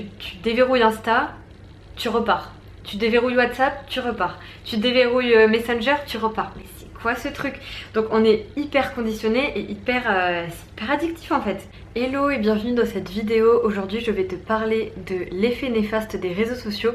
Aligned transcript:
tu, 0.00 0.36
déverrouilles 0.42 0.82
Insta, 0.82 1.34
tu 1.96 2.08
repars. 2.08 2.52
Tu 2.84 2.96
déverrouilles 2.96 3.36
WhatsApp, 3.36 3.86
tu 3.88 4.00
repars. 4.00 4.38
Tu 4.64 4.76
déverrouilles 4.76 5.34
euh, 5.34 5.48
Messenger, 5.48 5.96
tu 6.06 6.16
repars. 6.16 6.52
Mais 6.56 6.64
c'est 6.76 6.92
quoi 6.94 7.14
ce 7.14 7.28
truc? 7.28 7.54
Donc 7.94 8.06
on 8.10 8.24
est 8.24 8.46
hyper 8.56 8.94
conditionné 8.94 9.56
et 9.56 9.60
hyper, 9.60 10.02
euh, 10.08 10.46
hyper 10.72 10.90
addictif 10.90 11.30
en 11.30 11.40
fait. 11.40 11.68
Hello 11.94 12.30
et 12.30 12.38
bienvenue 12.38 12.72
dans 12.72 12.86
cette 12.86 13.10
vidéo. 13.10 13.60
Aujourd'hui 13.64 14.00
je 14.00 14.10
vais 14.10 14.24
te 14.24 14.34
parler 14.34 14.94
de 15.06 15.26
l'effet 15.30 15.68
néfaste 15.68 16.16
des 16.16 16.32
réseaux 16.32 16.54
sociaux. 16.54 16.92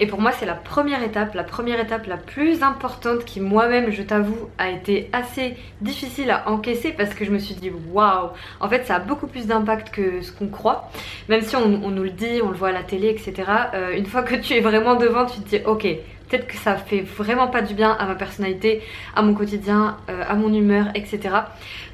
Et 0.00 0.08
pour 0.08 0.20
moi 0.20 0.32
c'est 0.32 0.46
la 0.46 0.56
première 0.56 1.00
étape, 1.04 1.34
la 1.34 1.44
première 1.44 1.78
étape 1.78 2.08
la 2.08 2.16
plus 2.16 2.64
importante 2.64 3.24
qui 3.24 3.38
moi-même 3.38 3.92
je 3.92 4.02
t'avoue 4.02 4.48
a 4.58 4.68
été 4.68 5.08
assez 5.12 5.54
difficile 5.80 6.32
à 6.32 6.50
encaisser 6.50 6.90
parce 6.90 7.14
que 7.14 7.24
je 7.24 7.30
me 7.30 7.38
suis 7.38 7.54
dit 7.54 7.70
waouh 7.92 8.30
En 8.58 8.68
fait 8.68 8.84
ça 8.84 8.96
a 8.96 8.98
beaucoup 8.98 9.28
plus 9.28 9.46
d'impact 9.46 9.90
que 9.90 10.22
ce 10.22 10.32
qu'on 10.32 10.48
croit. 10.48 10.90
Même 11.28 11.42
si 11.42 11.54
on, 11.54 11.68
nous 11.68 12.02
le 12.02 12.10
dit, 12.10 12.40
on 12.42 12.50
le 12.50 12.56
voit 12.56 12.70
à 12.70 12.72
la 12.72 12.82
télé 12.82 13.10
etc. 13.10 13.48
Euh, 13.74 13.96
une 13.96 14.06
fois 14.06 14.24
que 14.24 14.34
tu 14.34 14.54
es 14.54 14.60
vraiment 14.60 14.96
devant 14.96 15.24
tu 15.24 15.40
te 15.40 15.48
dis 15.50 15.60
ok 15.64 15.86
peut-être 16.28 16.46
que 16.46 16.56
ça 16.56 16.76
fait 16.76 17.00
vraiment 17.00 17.48
pas 17.48 17.62
du 17.62 17.74
bien 17.74 17.92
à 17.92 18.06
ma 18.06 18.14
personnalité, 18.14 18.82
à 19.14 19.22
mon 19.22 19.34
quotidien, 19.34 19.96
euh, 20.10 20.22
à 20.28 20.34
mon 20.34 20.52
humeur, 20.52 20.86
etc. 20.94 21.20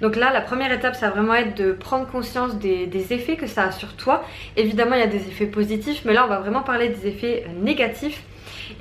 Donc 0.01 0.17
là, 0.17 0.33
la 0.33 0.41
première 0.41 0.73
étape, 0.73 0.95
ça 0.95 1.09
va 1.09 1.17
vraiment 1.17 1.35
être 1.35 1.57
de 1.57 1.73
prendre 1.73 2.07
conscience 2.07 2.57
des, 2.59 2.87
des, 2.87 3.13
effets 3.13 3.37
que 3.37 3.47
ça 3.47 3.65
a 3.65 3.73
sur 3.73 3.95
toi. 3.97 4.25
Évidemment, 4.57 4.95
il 4.95 5.01
y 5.01 5.05
a 5.05 5.09
des 5.09 5.29
effets 5.29 5.47
positifs, 5.47 6.03
mais 6.05 6.13
là, 6.13 6.25
on 6.25 6.29
va 6.29 6.39
vraiment 6.39 6.63
parler 6.63 6.89
des 6.89 7.07
effets 7.07 7.47
négatifs. 7.61 8.23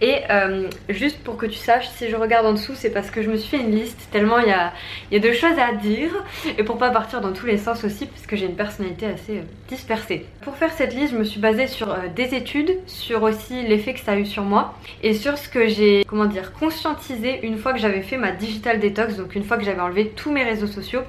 Et 0.01 0.19
euh, 0.29 0.69
juste 0.89 1.19
pour 1.23 1.37
que 1.37 1.45
tu 1.45 1.57
saches, 1.57 1.87
si 1.89 2.09
je 2.09 2.15
regarde 2.15 2.45
en 2.45 2.53
dessous, 2.53 2.73
c'est 2.75 2.89
parce 2.89 3.11
que 3.11 3.21
je 3.21 3.29
me 3.29 3.37
suis 3.37 3.57
fait 3.57 3.63
une 3.63 3.71
liste 3.71 4.07
tellement 4.11 4.39
il 4.39 4.47
y 4.47 4.51
a, 4.51 4.73
y 5.11 5.19
de 5.19 5.31
choses 5.31 5.57
à 5.57 5.73
dire 5.73 6.11
et 6.57 6.63
pour 6.63 6.77
pas 6.77 6.89
partir 6.89 7.21
dans 7.21 7.33
tous 7.33 7.45
les 7.45 7.57
sens 7.57 7.83
aussi, 7.83 8.05
puisque 8.05 8.35
j'ai 8.35 8.45
une 8.45 8.55
personnalité 8.55 9.05
assez 9.05 9.37
euh, 9.37 9.43
dispersée. 9.69 10.25
Pour 10.41 10.55
faire 10.55 10.71
cette 10.71 10.93
liste, 10.93 11.13
je 11.13 11.17
me 11.17 11.23
suis 11.23 11.39
basée 11.39 11.67
sur 11.67 11.91
euh, 11.91 12.07
des 12.15 12.35
études, 12.35 12.77
sur 12.85 13.23
aussi 13.23 13.63
l'effet 13.63 13.93
que 13.93 13.99
ça 13.99 14.13
a 14.13 14.17
eu 14.17 14.25
sur 14.25 14.43
moi 14.43 14.75
et 15.03 15.13
sur 15.13 15.37
ce 15.37 15.49
que 15.49 15.67
j'ai, 15.67 16.03
comment 16.07 16.25
dire, 16.25 16.53
conscientisé 16.53 17.39
une 17.43 17.57
fois 17.57 17.73
que 17.73 17.79
j'avais 17.79 18.01
fait 18.01 18.17
ma 18.17 18.31
digital 18.31 18.79
detox, 18.79 19.15
donc 19.15 19.35
une 19.35 19.43
fois 19.43 19.57
que 19.57 19.63
j'avais 19.63 19.81
enlevé 19.81 20.11
tous 20.15 20.31
mes 20.31 20.43
réseaux 20.43 20.67
sociaux. 20.67 21.01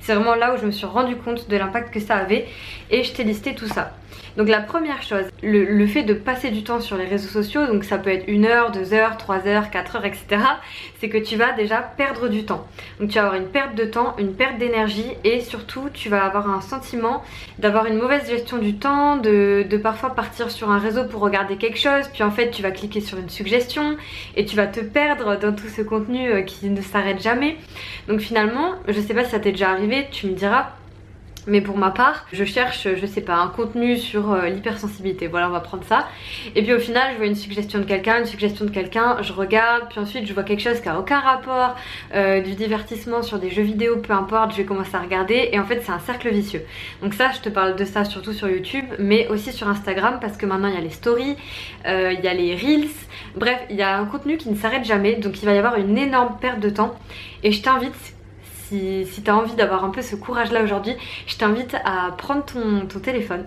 C'est 0.00 0.14
vraiment 0.14 0.34
là 0.34 0.54
où 0.54 0.58
je 0.58 0.66
me 0.66 0.70
suis 0.70 0.86
rendu 0.86 1.16
compte 1.16 1.48
de 1.48 1.56
l'impact 1.56 1.92
que 1.92 2.00
ça 2.00 2.16
avait 2.16 2.46
et 2.90 3.02
je 3.02 3.12
t'ai 3.12 3.24
listé 3.24 3.54
tout 3.54 3.66
ça. 3.66 3.92
Donc 4.36 4.48
la 4.48 4.60
première 4.60 5.02
chose, 5.02 5.24
le, 5.42 5.86
fait 5.86 6.02
de 6.02 6.12
passer 6.12 6.50
du 6.50 6.62
temps 6.62 6.80
sur 6.80 6.98
les 6.98 7.06
réseaux 7.06 7.28
sociaux, 7.28 7.66
donc 7.66 7.84
ça 7.84 7.96
peut 7.96 8.10
être 8.10 8.28
une 8.28 8.44
heure, 8.44 8.70
deux 8.70 8.92
heures, 8.92 9.16
trois 9.16 9.46
heures, 9.46 9.70
quatre 9.70 9.96
heures, 9.96 10.04
etc. 10.04 10.26
C'est 11.00 11.08
que 11.08 11.16
tu 11.16 11.36
vas 11.36 11.52
déjà 11.52 11.80
perdre 11.80 12.28
du 12.28 12.44
temps. 12.44 12.66
Donc 13.00 13.08
tu 13.08 13.14
vas 13.14 13.24
avoir 13.24 13.40
une 13.40 13.48
perte 13.48 13.74
de 13.74 13.84
temps, 13.84 14.14
une 14.18 14.34
perte 14.34 14.58
d'énergie 14.58 15.06
et 15.24 15.40
surtout 15.40 15.88
tu 15.92 16.10
vas 16.10 16.24
avoir 16.24 16.50
un 16.50 16.60
sentiment 16.60 17.24
d'avoir 17.58 17.86
une 17.86 17.96
mauvaise 17.96 18.28
gestion 18.28 18.58
du 18.58 18.76
temps, 18.76 19.16
de, 19.16 19.64
parfois 19.82 20.14
partir 20.14 20.50
sur 20.50 20.70
un 20.70 20.78
réseau 20.78 21.04
pour 21.04 21.22
regarder 21.22 21.56
quelque 21.56 21.78
chose, 21.78 22.08
puis 22.12 22.22
en 22.22 22.30
fait 22.30 22.50
tu 22.50 22.62
vas 22.62 22.72
cliquer 22.72 23.00
sur 23.00 23.18
une 23.18 23.30
suggestion 23.30 23.96
et 24.36 24.44
tu 24.44 24.56
vas 24.56 24.66
te 24.66 24.80
perdre 24.80 25.38
dans 25.38 25.54
tout 25.54 25.68
ce 25.68 25.80
contenu 25.80 26.30
euh, 26.30 26.42
qui 26.42 26.68
ne 26.68 26.82
s'arrête 26.82 27.22
jamais. 27.22 27.56
Donc 28.08 28.20
finalement, 28.20 28.74
je 28.88 29.00
sais 29.00 29.14
pas 29.14 29.24
si 29.24 29.30
ça 29.30 29.38
t'est 29.38 29.52
déjà 29.52 29.70
arrivé, 29.70 30.08
tu 30.10 30.26
me 30.26 30.32
diras 30.32 30.72
mais 31.46 31.60
pour 31.60 31.78
ma 31.78 31.90
part, 31.90 32.26
je 32.32 32.44
cherche, 32.44 32.88
je 32.94 33.06
sais 33.06 33.20
pas, 33.20 33.36
un 33.36 33.48
contenu 33.48 33.96
sur 33.96 34.32
euh, 34.32 34.48
l'hypersensibilité. 34.48 35.28
Voilà, 35.28 35.48
on 35.48 35.52
va 35.52 35.60
prendre 35.60 35.84
ça. 35.84 36.08
Et 36.54 36.62
puis 36.62 36.74
au 36.74 36.78
final, 36.78 37.12
je 37.12 37.16
vois 37.18 37.26
une 37.26 37.36
suggestion 37.36 37.78
de 37.78 37.84
quelqu'un, 37.84 38.18
une 38.18 38.26
suggestion 38.26 38.64
de 38.64 38.70
quelqu'un, 38.70 39.18
je 39.22 39.32
regarde, 39.32 39.84
puis 39.88 40.00
ensuite 40.00 40.26
je 40.26 40.32
vois 40.32 40.42
quelque 40.42 40.62
chose 40.62 40.80
qui 40.80 40.88
a 40.88 40.98
aucun 40.98 41.20
rapport, 41.20 41.76
euh, 42.14 42.40
du 42.40 42.54
divertissement 42.54 43.22
sur 43.22 43.38
des 43.38 43.50
jeux 43.50 43.62
vidéo, 43.62 43.96
peu 43.98 44.12
importe, 44.12 44.52
je 44.52 44.56
vais 44.58 44.64
commencer 44.64 44.94
à 44.94 45.00
regarder. 45.00 45.50
Et 45.52 45.58
en 45.58 45.64
fait, 45.64 45.82
c'est 45.84 45.92
un 45.92 46.00
cercle 46.00 46.30
vicieux. 46.30 46.62
Donc 47.02 47.14
ça, 47.14 47.30
je 47.32 47.40
te 47.40 47.48
parle 47.48 47.76
de 47.76 47.84
ça 47.84 48.04
surtout 48.04 48.32
sur 48.32 48.48
YouTube, 48.48 48.86
mais 48.98 49.28
aussi 49.28 49.52
sur 49.52 49.68
Instagram, 49.68 50.18
parce 50.20 50.36
que 50.36 50.46
maintenant 50.46 50.68
il 50.68 50.74
y 50.74 50.78
a 50.78 50.80
les 50.80 50.90
stories, 50.90 51.36
euh, 51.86 52.12
il 52.12 52.24
y 52.24 52.28
a 52.28 52.34
les 52.34 52.56
reels. 52.56 52.90
Bref, 53.36 53.60
il 53.70 53.76
y 53.76 53.82
a 53.82 53.96
un 53.96 54.06
contenu 54.06 54.36
qui 54.36 54.48
ne 54.48 54.56
s'arrête 54.56 54.84
jamais, 54.84 55.14
donc 55.14 55.42
il 55.42 55.46
va 55.46 55.54
y 55.54 55.58
avoir 55.58 55.76
une 55.76 55.96
énorme 55.96 56.36
perte 56.40 56.60
de 56.60 56.70
temps. 56.70 56.96
Et 57.42 57.52
je 57.52 57.62
t'invite, 57.62 58.15
si, 58.68 59.06
si 59.06 59.22
tu 59.22 59.30
as 59.30 59.36
envie 59.36 59.54
d'avoir 59.54 59.84
un 59.84 59.90
peu 59.90 60.02
ce 60.02 60.16
courage 60.16 60.52
là 60.52 60.62
aujourd'hui, 60.62 60.94
je 61.26 61.36
t'invite 61.36 61.76
à 61.84 62.12
prendre 62.16 62.44
ton, 62.44 62.86
téléphone 63.00 63.44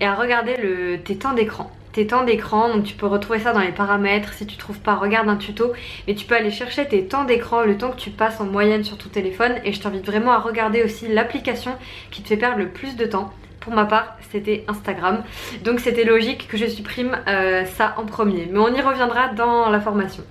et 0.00 0.06
à 0.06 0.14
regarder 0.14 0.56
le, 0.56 0.98
tes 0.98 1.16
temps 1.16 1.32
d'écran. 1.32 1.70
Tes 1.92 2.06
temps 2.06 2.24
d'écran, 2.24 2.72
donc 2.72 2.84
tu 2.84 2.94
peux 2.94 3.06
retrouver 3.06 3.40
ça 3.40 3.52
dans 3.52 3.60
les 3.60 3.72
paramètres, 3.72 4.32
si 4.32 4.46
tu 4.46 4.56
trouves 4.56 4.78
pas 4.78 4.94
regarde 4.94 5.28
un 5.28 5.36
tuto, 5.36 5.72
et 6.06 6.14
tu 6.14 6.24
peux 6.24 6.36
aller 6.36 6.52
chercher 6.52 6.86
tes 6.86 7.04
temps 7.04 7.24
d'écran, 7.24 7.62
le 7.62 7.76
temps 7.76 7.90
que 7.90 7.96
tu 7.96 8.10
passes 8.10 8.40
en 8.40 8.44
moyenne 8.44 8.84
sur 8.84 8.96
ton 8.96 9.08
téléphone. 9.08 9.54
Et 9.64 9.72
je 9.72 9.80
t'invite 9.80 10.06
vraiment 10.06 10.32
à 10.32 10.38
regarder 10.38 10.84
aussi 10.84 11.08
l'application 11.08 11.72
qui 12.10 12.22
te 12.22 12.28
fait 12.28 12.36
perdre 12.36 12.58
le 12.58 12.68
plus 12.68 12.96
de 12.96 13.06
temps. 13.06 13.32
Pour 13.58 13.74
ma 13.74 13.84
part, 13.84 14.16
c'était 14.30 14.64
Instagram, 14.68 15.22
donc 15.64 15.80
c'était 15.80 16.04
logique 16.04 16.48
que 16.48 16.56
je 16.56 16.64
supprime 16.64 17.18
euh, 17.28 17.66
ça 17.66 17.94
en 17.98 18.06
premier, 18.06 18.48
mais 18.50 18.58
on 18.58 18.74
y 18.74 18.80
reviendra 18.80 19.28
dans 19.28 19.68
la 19.68 19.80
formation. 19.80 20.24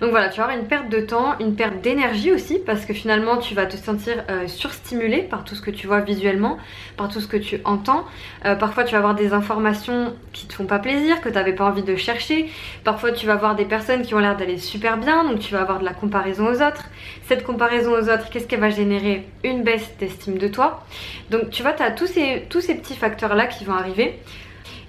Donc 0.00 0.10
voilà, 0.10 0.30
tu 0.30 0.38
vas 0.38 0.44
avoir 0.44 0.58
une 0.58 0.66
perte 0.66 0.88
de 0.88 1.00
temps, 1.00 1.38
une 1.40 1.54
perte 1.54 1.82
d'énergie 1.82 2.32
aussi 2.32 2.58
parce 2.58 2.86
que 2.86 2.94
finalement 2.94 3.36
tu 3.36 3.54
vas 3.54 3.66
te 3.66 3.76
sentir 3.76 4.24
euh, 4.30 4.48
surstimulé 4.48 5.18
par 5.18 5.44
tout 5.44 5.54
ce 5.54 5.60
que 5.60 5.70
tu 5.70 5.86
vois 5.86 6.00
visuellement, 6.00 6.56
par 6.96 7.08
tout 7.08 7.20
ce 7.20 7.26
que 7.26 7.36
tu 7.36 7.60
entends. 7.64 8.06
Euh, 8.46 8.54
parfois 8.54 8.84
tu 8.84 8.92
vas 8.92 8.98
avoir 8.98 9.14
des 9.14 9.34
informations 9.34 10.14
qui 10.32 10.46
te 10.46 10.54
font 10.54 10.64
pas 10.64 10.78
plaisir, 10.78 11.20
que 11.20 11.28
tu 11.28 11.34
n'avais 11.34 11.52
pas 11.52 11.66
envie 11.66 11.82
de 11.82 11.96
chercher. 11.96 12.50
Parfois 12.82 13.12
tu 13.12 13.26
vas 13.26 13.36
voir 13.36 13.56
des 13.56 13.66
personnes 13.66 14.00
qui 14.00 14.14
ont 14.14 14.18
l'air 14.18 14.38
d'aller 14.38 14.56
super 14.56 14.96
bien, 14.96 15.24
donc 15.24 15.38
tu 15.38 15.52
vas 15.52 15.60
avoir 15.60 15.80
de 15.80 15.84
la 15.84 15.92
comparaison 15.92 16.46
aux 16.46 16.62
autres. 16.62 16.88
Cette 17.24 17.44
comparaison 17.44 17.92
aux 17.92 18.08
autres, 18.08 18.30
qu'est-ce 18.30 18.46
qu'elle 18.46 18.60
va 18.60 18.70
générer? 18.70 19.28
Une 19.44 19.62
baisse 19.62 19.90
d'estime 19.98 20.38
de 20.38 20.48
toi. 20.48 20.82
Donc 21.30 21.50
tu 21.50 21.62
vois, 21.62 21.74
tu 21.74 21.82
as 21.82 21.90
tous 21.90 22.06
ces, 22.06 22.74
petits 22.74 22.96
facteurs 22.96 23.34
là 23.34 23.46
qui 23.46 23.66
vont 23.66 23.74
arriver. 23.74 24.18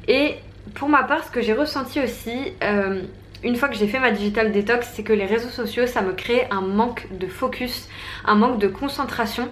Et 0.07 0.35
pour 0.75 0.87
ma 0.87 1.03
part, 1.03 1.25
ce 1.25 1.31
que 1.31 1.41
j'ai 1.41 1.53
ressenti 1.53 1.99
aussi, 1.99 2.53
euh, 2.63 3.01
une 3.43 3.55
fois 3.55 3.69
que 3.69 3.75
j'ai 3.75 3.87
fait 3.87 3.99
ma 3.99 4.11
digital 4.11 4.51
detox, 4.51 4.87
c'est 4.93 5.03
que 5.03 5.13
les 5.13 5.25
réseaux 5.25 5.49
sociaux, 5.49 5.87
ça 5.87 6.01
me 6.01 6.13
crée 6.13 6.47
un 6.51 6.61
manque 6.61 7.07
de 7.11 7.27
focus, 7.27 7.87
un 8.25 8.35
manque 8.35 8.59
de 8.59 8.67
concentration. 8.67 9.49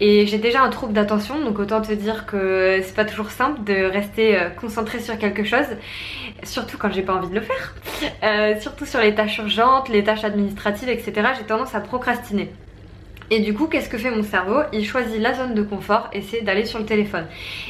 Et 0.00 0.26
j'ai 0.26 0.38
déjà 0.38 0.62
un 0.62 0.70
trouble 0.70 0.92
d'attention, 0.92 1.40
donc 1.40 1.58
autant 1.58 1.80
te 1.80 1.92
dire 1.92 2.26
que 2.26 2.80
c'est 2.82 2.94
pas 2.94 3.04
toujours 3.04 3.30
simple 3.30 3.62
de 3.64 3.84
rester 3.84 4.38
euh, 4.38 4.50
concentré 4.50 5.00
sur 5.00 5.16
quelque 5.16 5.44
chose, 5.44 5.66
surtout 6.42 6.76
quand 6.76 6.92
j'ai 6.92 7.02
pas 7.02 7.14
envie 7.14 7.28
de 7.28 7.34
le 7.34 7.40
faire. 7.40 7.74
Euh, 8.24 8.60
surtout 8.60 8.84
sur 8.84 9.00
les 9.00 9.14
tâches 9.14 9.38
urgentes, 9.38 9.88
les 9.88 10.02
tâches 10.02 10.24
administratives, 10.24 10.88
etc. 10.88 11.12
J'ai 11.38 11.44
tendance 11.44 11.74
à 11.74 11.80
procrastiner. 11.80 12.50
Et 13.34 13.40
du 13.40 13.54
coup, 13.54 13.66
qu'est-ce 13.66 13.88
que 13.88 13.96
fait 13.96 14.10
mon 14.10 14.22
cerveau? 14.22 14.60
Il 14.74 14.84
choisit 14.84 15.18
la 15.18 15.32
zone 15.32 15.54
de 15.54 15.62
confort 15.62 16.10
et 16.12 16.20
c'est 16.20 16.42
d'aller 16.42 16.66
sur 16.66 16.78
le 16.78 16.84
téléphone. 16.84 17.24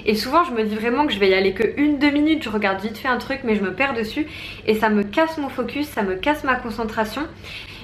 Et 0.05 0.17
souvent, 0.17 0.43
je 0.43 0.51
me 0.51 0.65
dis 0.65 0.75
vraiment 0.75 1.07
que 1.07 1.13
je 1.13 1.21
vais 1.21 1.29
y 1.29 1.35
aller 1.35 1.53
que 1.55 1.63
une, 1.81 2.01
deux 2.01 2.11
minutes, 2.11 2.43
je 2.43 2.49
regarde 2.49 2.81
vite 2.81 2.99
fait 2.99 3.07
un 3.07 3.19
truc, 3.19 3.43
mais 3.45 3.55
je 3.55 3.63
me 3.63 3.73
perds 3.73 3.95
dessus 3.95 4.27
et 4.67 4.75
ça 4.75 4.89
me 4.89 5.05
casse 5.05 5.39
mon 5.39 5.49
focus, 5.49 5.87
ça 5.87 6.03
me 6.03 6.17
casse 6.17 6.43
ma 6.43 6.57
concentration. 6.57 7.23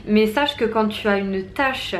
Mais 0.06 0.26
sache 0.26 0.56
que 0.56 0.64
quand 0.64 0.88
tu 0.88 1.06
as 1.06 1.18
une 1.18 1.44
tâche, 1.44 1.94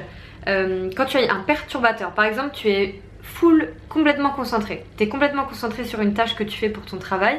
euh, 0.49 0.91
quand 0.97 1.05
tu 1.05 1.17
as 1.17 1.33
un 1.33 1.45
perturbateur, 1.47 2.11
par 2.11 2.25
exemple, 2.25 2.51
tu 2.55 2.69
es 2.71 3.01
full, 3.23 3.69
complètement 3.89 4.31
concentré, 4.31 4.83
tu 4.97 5.05
es 5.05 5.09
complètement 5.09 5.45
concentré 5.45 5.85
sur 5.85 6.01
une 6.01 6.13
tâche 6.13 6.35
que 6.35 6.43
tu 6.43 6.59
fais 6.59 6.71
pour 6.71 6.87
ton 6.87 6.97
travail. 6.97 7.39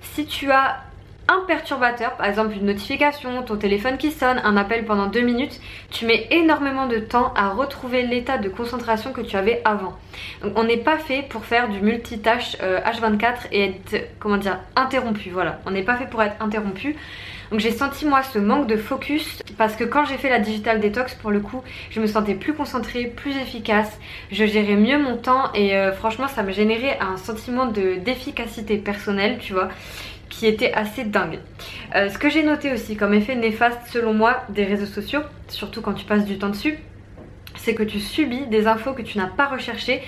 Si 0.00 0.24
tu 0.24 0.50
as 0.50 0.84
un 1.28 1.40
perturbateur, 1.46 2.16
par 2.16 2.26
exemple 2.26 2.54
une 2.54 2.66
notification, 2.66 3.42
ton 3.42 3.56
téléphone 3.56 3.96
qui 3.96 4.10
sonne, 4.10 4.40
un 4.44 4.56
appel 4.56 4.84
pendant 4.84 5.06
deux 5.06 5.22
minutes, 5.22 5.60
tu 5.90 6.06
mets 6.06 6.26
énormément 6.30 6.86
de 6.86 6.98
temps 6.98 7.32
à 7.34 7.50
retrouver 7.50 8.02
l'état 8.02 8.38
de 8.38 8.48
concentration 8.48 9.12
que 9.12 9.22
tu 9.22 9.36
avais 9.36 9.62
avant. 9.64 9.96
On 10.54 10.64
n'est 10.64 10.76
pas 10.76 10.98
fait 10.98 11.22
pour 11.22 11.44
faire 11.44 11.68
du 11.68 11.80
multitâche 11.80 12.56
H24 12.58 13.24
euh, 13.24 13.48
et 13.52 13.64
être, 13.64 14.08
comment 14.18 14.36
dire, 14.36 14.58
interrompu, 14.76 15.30
voilà. 15.30 15.60
On 15.66 15.70
n'est 15.70 15.82
pas 15.82 15.96
fait 15.96 16.06
pour 16.06 16.22
être 16.22 16.36
interrompu. 16.40 16.96
Donc 17.50 17.60
j'ai 17.60 17.70
senti 17.70 18.06
moi 18.06 18.22
ce 18.22 18.38
manque 18.38 18.66
de 18.66 18.76
focus 18.76 19.42
parce 19.58 19.76
que 19.76 19.84
quand 19.84 20.04
j'ai 20.06 20.16
fait 20.16 20.30
la 20.30 20.38
digital 20.38 20.80
detox 20.80 21.14
pour 21.14 21.30
le 21.30 21.40
coup 21.40 21.62
je 21.90 22.00
me 22.00 22.06
sentais 22.06 22.34
plus 22.34 22.54
concentrée, 22.54 23.04
plus 23.04 23.36
efficace, 23.36 23.98
je 24.32 24.44
gérais 24.44 24.76
mieux 24.76 24.98
mon 24.98 25.16
temps 25.16 25.52
et 25.52 25.76
euh, 25.76 25.92
franchement 25.92 26.26
ça 26.26 26.42
me 26.42 26.52
générait 26.52 26.98
un 27.00 27.16
sentiment 27.16 27.66
d'efficacité 27.66 28.78
personnelle 28.78 29.38
tu 29.38 29.52
vois 29.52 29.68
qui 30.38 30.46
était 30.46 30.72
assez 30.72 31.04
dingue. 31.04 31.38
Euh, 31.94 32.08
ce 32.08 32.18
que 32.18 32.28
j'ai 32.28 32.42
noté 32.42 32.72
aussi 32.72 32.96
comme 32.96 33.14
effet 33.14 33.36
néfaste 33.36 33.78
selon 33.90 34.12
moi 34.12 34.42
des 34.48 34.64
réseaux 34.64 34.86
sociaux, 34.86 35.20
surtout 35.48 35.80
quand 35.80 35.94
tu 35.94 36.04
passes 36.04 36.24
du 36.24 36.38
temps 36.38 36.48
dessus, 36.48 36.78
c'est 37.56 37.74
que 37.74 37.84
tu 37.84 38.00
subis 38.00 38.46
des 38.46 38.66
infos 38.66 38.94
que 38.94 39.02
tu 39.02 39.16
n'as 39.16 39.28
pas 39.28 39.46
recherchées, 39.46 40.02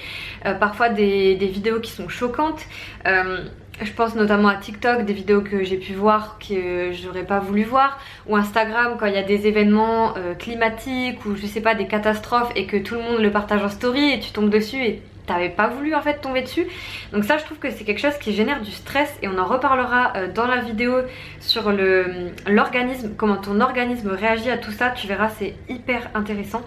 euh, 0.45 0.55
parfois 0.55 0.89
des, 0.89 1.37
vidéos 1.37 1.79
qui 1.79 1.93
sont 1.93 2.09
choquantes. 2.09 2.61
Euh, 3.07 3.45
je 3.81 3.93
pense 3.93 4.17
notamment 4.17 4.49
à 4.49 4.57
TikTok, 4.57 5.05
des 5.05 5.13
vidéos 5.13 5.43
que 5.43 5.63
j'ai 5.63 5.77
pu 5.77 5.93
voir 5.93 6.39
que 6.39 6.91
j'aurais 6.93 7.25
pas 7.25 7.39
voulu 7.39 7.63
voir, 7.63 8.01
ou 8.27 8.35
Instagram 8.35 8.97
quand 8.99 9.07
il 9.07 9.15
y 9.15 9.19
a 9.19 9.23
des 9.23 9.47
événements 9.47 10.15
climatiques 10.39 11.27
ou 11.27 11.37
je 11.37 11.47
sais 11.47 11.61
pas 11.61 11.75
des 11.75 11.87
catastrophes 11.87 12.51
et 12.57 12.67
que 12.67 12.79
tout 12.79 12.95
le 12.95 13.03
monde 13.03 13.21
le 13.21 13.31
partage 13.31 13.63
en 13.63 13.69
story 13.69 14.13
et 14.13 14.19
tu 14.19 14.31
tombes 14.33 14.49
dessus 14.49 14.83
et 14.83 15.03
t'avais 15.27 15.49
pas 15.49 15.69
voulu 15.69 15.95
en 15.95 16.01
fait 16.01 16.21
tomber 16.21 16.43
dessus. 16.43 16.67
Donc 17.13 17.25
ça 17.25 17.39
je 17.39 17.45
trouve 17.45 17.59
que 17.59 17.71
c'est 17.71 17.85
quelque 17.85 18.01
chose 18.01 18.17
qui 18.19 18.33
génère 18.33 18.61
du 18.61 18.71
stress 18.71 19.13
et 19.23 19.29
on 19.29 19.39
en 19.39 19.45
reparlera 19.45 20.13
euh, 20.17 20.33
dans 20.33 20.47
la 20.47 20.59
vidéo 20.59 20.95
sur 21.41 21.73
l'organisme, 22.47 23.15
comment 23.17 23.37
ton 23.37 23.61
organisme 23.61 24.11
réagit 24.11 24.51
à 24.51 24.59
tout 24.59 24.73
ça, 24.73 24.91
tu 24.91 25.07
verras 25.07 25.29
c'est 25.29 25.55
hyper 25.69 26.11
intéressant. 26.15 26.63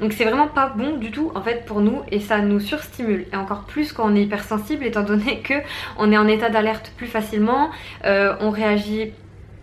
Donc 0.00 0.12
c'est 0.12 0.24
vraiment 0.24 0.48
pas 0.48 0.68
bon 0.68 0.96
du 0.96 1.10
tout 1.10 1.32
en 1.34 1.42
fait 1.42 1.64
pour 1.64 1.80
nous 1.80 2.02
et 2.10 2.20
ça 2.20 2.38
nous 2.38 2.60
surstimule. 2.60 3.26
Et 3.32 3.36
encore 3.36 3.64
plus 3.64 3.92
quand 3.92 4.10
on 4.10 4.14
est 4.14 4.22
hypersensible 4.22 4.84
étant 4.84 5.02
donné 5.02 5.40
que 5.44 5.54
on 5.98 6.12
est 6.12 6.18
en 6.18 6.28
état 6.28 6.50
d'alerte 6.50 6.92
plus 6.96 7.06
facilement, 7.06 7.70
euh, 8.04 8.34
on 8.40 8.50
réagit 8.50 9.12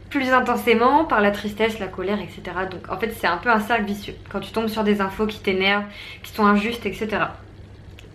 plus 0.10 0.32
intensément 0.32 1.06
par 1.06 1.22
la 1.22 1.32
tristesse, 1.32 1.80
la 1.80 1.88
colère, 1.88 2.20
etc. 2.20 2.42
Donc 2.70 2.82
en 2.90 2.98
fait 3.00 3.12
c'est 3.20 3.28
un 3.28 3.38
peu 3.38 3.50
un 3.50 3.60
cercle 3.60 3.86
vicieux. 3.86 4.14
Quand 4.32 4.40
tu 4.40 4.52
tombes 4.52 4.68
sur 4.68 4.84
des 4.84 5.02
infos 5.02 5.26
qui 5.26 5.40
t'énervent, 5.40 5.86
qui 6.22 6.32
sont 6.32 6.46
injustes, 6.46 6.86
etc. 6.86 7.08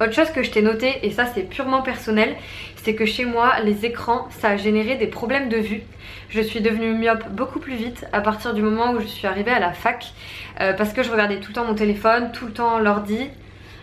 Autre 0.01 0.13
chose 0.13 0.31
que 0.31 0.45
je 0.45 0.51
t'ai 0.53 0.63
noté, 0.63 0.95
et 1.03 1.11
ça 1.11 1.27
c'est 1.27 1.43
purement 1.43 1.83
personnel, 1.83 2.37
c'est 2.77 2.95
que 2.95 3.05
chez 3.05 3.25
moi, 3.25 3.55
les 3.65 3.85
écrans, 3.85 4.29
ça 4.31 4.51
a 4.51 4.57
généré 4.57 4.95
des 4.95 5.09
problèmes 5.09 5.49
de 5.49 5.57
vue. 5.57 5.83
Je 6.31 6.41
suis 6.41 6.61
devenue 6.61 6.95
myope 6.95 7.29
beaucoup 7.31 7.59
plus 7.59 7.75
vite 7.75 8.07
à 8.13 8.21
partir 8.21 8.55
du 8.55 8.63
moment 8.63 8.93
où 8.93 9.01
je 9.01 9.07
suis 9.07 9.27
arrivée 9.27 9.51
à 9.51 9.59
la 9.59 9.73
fac, 9.73 10.13
euh, 10.61 10.73
parce 10.73 10.93
que 10.93 11.03
je 11.03 11.11
regardais 11.11 11.41
tout 11.41 11.49
le 11.49 11.55
temps 11.55 11.65
mon 11.65 11.75
téléphone, 11.75 12.31
tout 12.33 12.47
le 12.47 12.53
temps 12.53 12.79
l'ordi, 12.79 13.29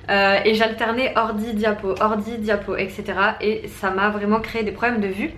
euh, 0.09 0.37
et 0.45 0.53
j'alternais 0.53 1.11
ordi, 1.17 1.53
diapo, 1.53 1.95
ordi, 1.99 2.37
diapo, 2.37 2.77
etc. 2.77 3.03
Et 3.41 3.67
ça 3.67 3.91
m'a 3.91 4.07
vraiment 4.09 4.39
créé 4.39 4.63
des 4.63 4.71
problèmes 4.71 5.01
de 5.01 5.07
vue. 5.07 5.31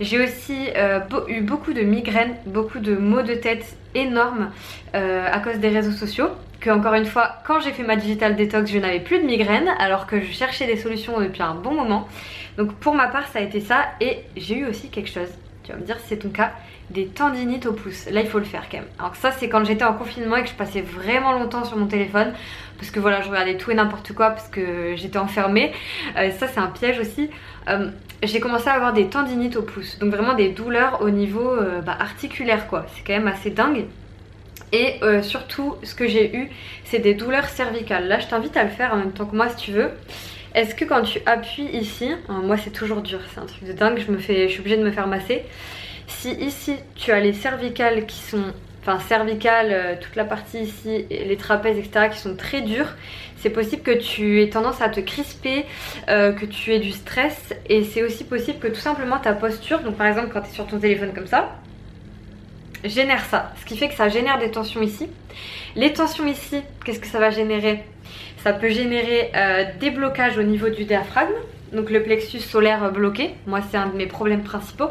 J'ai 0.00 0.22
aussi 0.22 0.68
euh, 0.76 1.00
eu 1.26 1.40
beaucoup 1.40 1.72
de 1.72 1.80
migraines, 1.80 2.36
beaucoup 2.46 2.78
de 2.78 2.94
maux 2.94 3.22
de 3.22 3.34
tête 3.34 3.76
énormes 3.96 4.52
à 4.94 5.38
cause 5.40 5.58
des 5.58 5.68
réseaux 5.68 5.90
sociaux 5.90 6.28
que 6.62 6.70
encore 6.70 6.94
une 6.94 7.04
fois 7.04 7.36
quand 7.44 7.60
j'ai 7.60 7.72
fait 7.72 7.82
ma 7.82 7.96
digital 7.96 8.36
detox 8.36 8.70
je 8.70 8.78
n'avais 8.78 9.00
plus 9.00 9.18
de 9.18 9.26
migraine 9.26 9.68
alors 9.78 10.06
que 10.06 10.20
je 10.20 10.32
cherchais 10.32 10.66
des 10.66 10.76
solutions 10.76 11.20
depuis 11.20 11.42
un 11.42 11.54
bon 11.54 11.74
moment. 11.74 12.08
Donc 12.56 12.72
pour 12.74 12.94
ma 12.94 13.08
part 13.08 13.26
ça 13.28 13.40
a 13.40 13.42
été 13.42 13.60
ça 13.60 13.84
et 14.00 14.20
j'ai 14.36 14.58
eu 14.58 14.66
aussi 14.66 14.88
quelque 14.88 15.10
chose. 15.10 15.28
Tu 15.64 15.72
vas 15.72 15.78
me 15.78 15.84
dire 15.84 15.98
si 15.98 16.08
c'est 16.08 16.18
ton 16.18 16.30
cas 16.30 16.52
des 16.90 17.06
tendinites 17.06 17.66
au 17.66 17.72
pouce. 17.72 18.08
Là 18.10 18.20
il 18.20 18.28
faut 18.28 18.38
le 18.38 18.44
faire 18.44 18.68
quand 18.70 18.78
même. 18.78 18.86
Alors 18.98 19.16
ça 19.16 19.32
c'est 19.32 19.48
quand 19.48 19.64
j'étais 19.64 19.84
en 19.84 19.94
confinement 19.94 20.36
et 20.36 20.42
que 20.44 20.48
je 20.48 20.54
passais 20.54 20.82
vraiment 20.82 21.32
longtemps 21.32 21.64
sur 21.64 21.76
mon 21.76 21.86
téléphone 21.86 22.32
parce 22.78 22.90
que 22.90 23.00
voilà 23.00 23.22
je 23.22 23.28
regardais 23.28 23.56
tout 23.56 23.72
et 23.72 23.74
n'importe 23.74 24.12
quoi 24.12 24.30
parce 24.30 24.48
que 24.48 24.94
j'étais 24.94 25.18
enfermée. 25.18 25.72
Euh, 26.16 26.30
ça 26.30 26.46
c'est 26.46 26.60
un 26.60 26.68
piège 26.68 27.00
aussi. 27.00 27.28
Euh, 27.68 27.90
j'ai 28.22 28.38
commencé 28.38 28.68
à 28.68 28.74
avoir 28.74 28.92
des 28.92 29.08
tendinites 29.08 29.56
au 29.56 29.62
pouce. 29.62 29.98
Donc 29.98 30.14
vraiment 30.14 30.34
des 30.34 30.50
douleurs 30.50 31.02
au 31.02 31.10
niveau 31.10 31.50
euh, 31.50 31.80
bah, 31.80 31.96
articulaire 31.98 32.68
quoi. 32.68 32.86
C'est 32.94 33.04
quand 33.04 33.14
même 33.14 33.26
assez 33.26 33.50
dingue 33.50 33.86
et 34.72 34.96
euh, 35.02 35.22
surtout, 35.22 35.76
ce 35.82 35.94
que 35.94 36.08
j'ai 36.08 36.34
eu, 36.34 36.48
c'est 36.84 36.98
des 36.98 37.14
douleurs 37.14 37.48
cervicales. 37.48 38.08
Là, 38.08 38.18
je 38.18 38.26
t'invite 38.26 38.56
à 38.56 38.64
le 38.64 38.70
faire 38.70 38.92
en 38.94 38.96
même 38.96 39.12
temps 39.12 39.26
que 39.26 39.36
moi 39.36 39.48
si 39.50 39.56
tu 39.56 39.72
veux. 39.72 39.90
Est-ce 40.54 40.74
que 40.74 40.84
quand 40.84 41.02
tu 41.02 41.20
appuies 41.24 41.68
ici, 41.72 42.10
hein, 42.28 42.40
moi 42.42 42.56
c'est 42.56 42.70
toujours 42.70 43.00
dur, 43.00 43.20
c'est 43.32 43.40
un 43.40 43.46
truc 43.46 43.64
de 43.64 43.72
dingue, 43.72 44.02
je, 44.06 44.12
me 44.12 44.18
fais, 44.18 44.48
je 44.48 44.52
suis 44.52 44.60
obligée 44.60 44.76
de 44.76 44.84
me 44.84 44.90
faire 44.90 45.06
masser. 45.06 45.44
Si 46.06 46.30
ici 46.32 46.76
tu 46.94 47.10
as 47.10 47.20
les 47.20 47.32
cervicales 47.32 48.04
qui 48.04 48.20
sont, 48.20 48.52
enfin 48.82 48.98
cervicales, 49.00 49.72
euh, 49.72 49.94
toute 49.98 50.14
la 50.14 50.24
partie 50.24 50.60
ici, 50.60 51.06
les 51.08 51.36
trapèzes, 51.38 51.78
etc. 51.78 52.10
qui 52.12 52.18
sont 52.18 52.36
très 52.36 52.60
durs, 52.60 52.94
c'est 53.36 53.48
possible 53.50 53.82
que 53.82 53.98
tu 53.98 54.42
aies 54.42 54.50
tendance 54.50 54.82
à 54.82 54.90
te 54.90 55.00
crisper, 55.00 55.64
euh, 56.08 56.32
que 56.32 56.44
tu 56.44 56.74
aies 56.74 56.80
du 56.80 56.92
stress 56.92 57.54
et 57.68 57.82
c'est 57.84 58.02
aussi 58.02 58.24
possible 58.24 58.58
que 58.58 58.68
tout 58.68 58.74
simplement 58.80 59.18
ta 59.18 59.32
posture, 59.32 59.80
donc 59.80 59.96
par 59.96 60.06
exemple 60.06 60.28
quand 60.34 60.42
tu 60.42 60.50
es 60.50 60.52
sur 60.52 60.66
ton 60.66 60.78
téléphone 60.78 61.14
comme 61.14 61.26
ça, 61.26 61.56
génère 62.84 63.24
ça. 63.24 63.52
Ce 63.60 63.64
qui 63.64 63.76
fait 63.76 63.88
que 63.88 63.94
ça 63.94 64.08
génère 64.08 64.38
des 64.38 64.50
tensions 64.50 64.82
ici. 64.82 65.08
Les 65.76 65.92
tensions 65.92 66.26
ici, 66.26 66.62
qu'est-ce 66.84 67.00
que 67.00 67.06
ça 67.06 67.18
va 67.18 67.30
générer? 67.30 67.84
Ça 68.42 68.52
peut 68.52 68.68
générer 68.68 69.30
euh, 69.34 69.64
des 69.80 69.90
blocages 69.90 70.36
au 70.36 70.42
niveau 70.42 70.68
du 70.68 70.84
diaphragme, 70.84 71.32
donc 71.72 71.90
le 71.90 72.02
plexus 72.02 72.40
solaire 72.40 72.90
bloqué. 72.90 73.34
Moi, 73.46 73.60
c'est 73.70 73.76
un 73.76 73.86
de 73.86 73.96
mes 73.96 74.06
problèmes 74.06 74.42
principaux. 74.42 74.90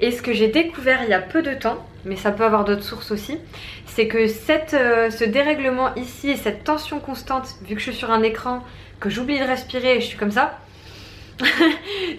Et 0.00 0.10
ce 0.10 0.20
que 0.20 0.32
j'ai 0.32 0.48
découvert 0.48 1.00
il 1.04 1.10
y 1.10 1.14
a 1.14 1.20
peu 1.20 1.42
de 1.42 1.54
temps, 1.54 1.78
mais 2.04 2.16
ça 2.16 2.32
peut 2.32 2.44
avoir 2.44 2.64
d'autres 2.64 2.82
sources 2.82 3.12
aussi, 3.12 3.38
c'est 3.86 4.08
que 4.08 4.18
euh, 4.18 5.10
ce 5.10 5.24
dérèglement 5.24 5.94
ici 5.94 6.30
et 6.30 6.36
cette 6.36 6.64
tension 6.64 6.98
constante, 6.98 7.46
vu 7.62 7.74
que 7.74 7.80
je 7.80 7.90
suis 7.90 7.98
sur 7.98 8.10
un 8.10 8.22
écran, 8.22 8.64
que 8.98 9.10
j'oublie 9.10 9.38
de 9.38 9.44
respirer 9.44 9.96
et 9.96 10.00
je 10.00 10.06
suis 10.06 10.18
comme 10.18 10.30
ça, 10.30 10.58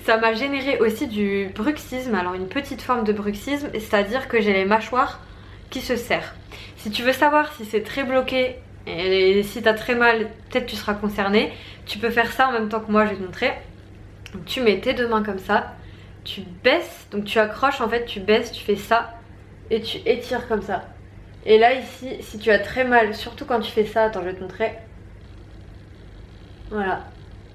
ça 0.05 0.17
m'a 0.17 0.33
généré 0.33 0.79
aussi 0.79 1.07
du 1.07 1.49
bruxisme, 1.55 2.15
alors 2.15 2.33
une 2.33 2.47
petite 2.47 2.81
forme 2.81 3.03
de 3.03 3.13
bruxisme, 3.13 3.69
c'est-à-dire 3.73 4.27
que 4.27 4.41
j'ai 4.41 4.53
les 4.53 4.65
mâchoires 4.65 5.19
qui 5.69 5.81
se 5.81 5.95
serrent. 5.95 6.33
Si 6.77 6.91
tu 6.91 7.03
veux 7.03 7.13
savoir 7.13 7.53
si 7.53 7.65
c'est 7.65 7.83
très 7.83 8.03
bloqué 8.03 8.55
et 8.85 9.41
si 9.43 9.61
t'as 9.61 9.73
très 9.73 9.95
mal, 9.95 10.29
peut-être 10.49 10.65
tu 10.65 10.75
seras 10.75 10.93
concerné, 10.93 11.53
tu 11.85 11.97
peux 11.97 12.09
faire 12.09 12.31
ça 12.31 12.49
en 12.49 12.51
même 12.51 12.69
temps 12.69 12.81
que 12.81 12.91
moi, 12.91 13.05
je 13.05 13.11
vais 13.11 13.15
te 13.17 13.23
montrer. 13.23 13.53
tu 14.45 14.61
mets 14.61 14.79
tes 14.79 14.93
deux 14.93 15.07
mains 15.07 15.23
comme 15.23 15.39
ça, 15.39 15.73
tu 16.23 16.41
baisses, 16.63 17.07
donc 17.11 17.25
tu 17.25 17.39
accroches 17.39 17.81
en 17.81 17.89
fait, 17.89 18.05
tu 18.05 18.19
baisses, 18.19 18.51
tu 18.51 18.63
fais 18.63 18.75
ça 18.75 19.13
et 19.69 19.81
tu 19.81 19.97
étires 20.05 20.47
comme 20.47 20.61
ça. 20.61 20.83
Et 21.45 21.57
là 21.57 21.73
ici, 21.73 22.09
si 22.21 22.39
tu 22.39 22.51
as 22.51 22.59
très 22.59 22.83
mal, 22.83 23.13
surtout 23.13 23.45
quand 23.45 23.59
tu 23.59 23.71
fais 23.71 23.85
ça, 23.85 24.05
attends 24.05 24.21
je 24.21 24.27
vais 24.27 24.35
te 24.35 24.41
montrer. 24.41 24.73
Voilà, 26.69 27.03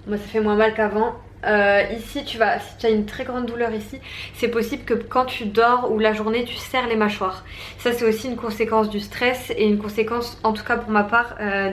moi 0.07 0.17
ça 0.17 0.25
fait 0.25 0.41
moins 0.41 0.57
mal 0.57 0.75
qu'avant 0.75 1.15
euh, 1.47 1.83
ici, 1.97 2.25
tu 2.25 2.37
vas, 2.39 2.59
si 2.59 2.77
tu 2.79 2.87
as 2.87 2.91
une 2.91 3.07
très 3.07 3.25
grande 3.25 3.47
douleur 3.47 3.73
ici, 3.73 3.99
c'est 4.35 4.49
possible 4.49 4.85
que 4.85 4.95
quand 4.95 5.25
tu 5.25 5.47
dors 5.47 5.93
ou 5.93 5.99
la 5.99 6.13
journée, 6.13 6.45
tu 6.45 6.57
serres 6.57 6.89
les 6.89 6.97
mâchoires. 6.97 7.45
Ça, 7.79 7.93
c'est 7.93 8.05
aussi 8.05 8.29
une 8.29 8.37
conséquence 8.37 8.91
du 8.91 9.01
stress 9.01 9.51
et 9.51 9.65
une 9.65 9.79
conséquence, 9.79 10.39
en 10.43 10.53
tout 10.53 10.65
cas 10.65 10.77
pour 10.77 10.91
ma 10.91 11.05
part, 11.05 11.37
euh, 11.41 11.71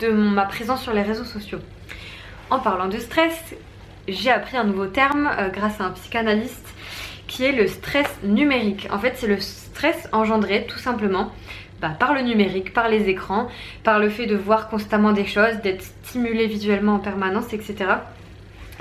de 0.00 0.08
ma 0.08 0.44
présence 0.44 0.82
sur 0.82 0.92
les 0.92 1.02
réseaux 1.02 1.24
sociaux. 1.24 1.60
En 2.50 2.58
parlant 2.58 2.88
de 2.88 2.98
stress, 2.98 3.54
j'ai 4.08 4.30
appris 4.30 4.56
un 4.56 4.64
nouveau 4.64 4.86
terme 4.86 5.30
euh, 5.38 5.48
grâce 5.48 5.80
à 5.80 5.84
un 5.84 5.90
psychanalyste 5.90 6.74
qui 7.26 7.44
est 7.44 7.52
le 7.52 7.66
stress 7.66 8.08
numérique. 8.22 8.88
En 8.90 8.98
fait, 8.98 9.14
c'est 9.16 9.26
le 9.26 9.40
stress 9.40 10.08
engendré 10.12 10.66
tout 10.66 10.78
simplement 10.78 11.32
bah, 11.80 11.90
par 11.98 12.14
le 12.14 12.20
numérique, 12.20 12.72
par 12.72 12.88
les 12.88 13.08
écrans, 13.08 13.48
par 13.82 13.98
le 13.98 14.08
fait 14.08 14.26
de 14.26 14.36
voir 14.36 14.68
constamment 14.68 15.12
des 15.12 15.26
choses, 15.26 15.56
d'être 15.62 15.82
stimulé 15.82 16.46
visuellement 16.46 16.96
en 16.96 16.98
permanence, 16.98 17.52
etc. 17.52 17.76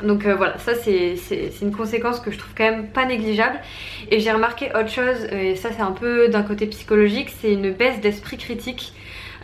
Donc 0.02 0.26
euh, 0.26 0.36
voilà, 0.36 0.58
ça 0.58 0.74
c'est 0.76 1.16
une 1.62 1.76
conséquence 1.76 2.20
que 2.20 2.32
je 2.32 2.38
trouve 2.38 2.54
quand 2.58 2.64
même 2.64 2.88
pas 2.88 3.06
négligeable. 3.06 3.60
Et 4.10 4.20
j'ai 4.20 4.32
remarqué 4.32 4.70
autre 4.76 4.90
chose, 4.90 5.26
et 5.32 5.56
ça 5.56 5.70
c'est 5.72 5.82
un 5.82 5.92
peu 5.92 6.30
d'un 6.30 6.44
côté 6.44 6.66
psychologique, 6.66 7.30
c'est 7.42 7.54
une 7.54 7.72
baisse 7.72 8.02
d'esprit 8.02 8.38
critique. 8.38 8.94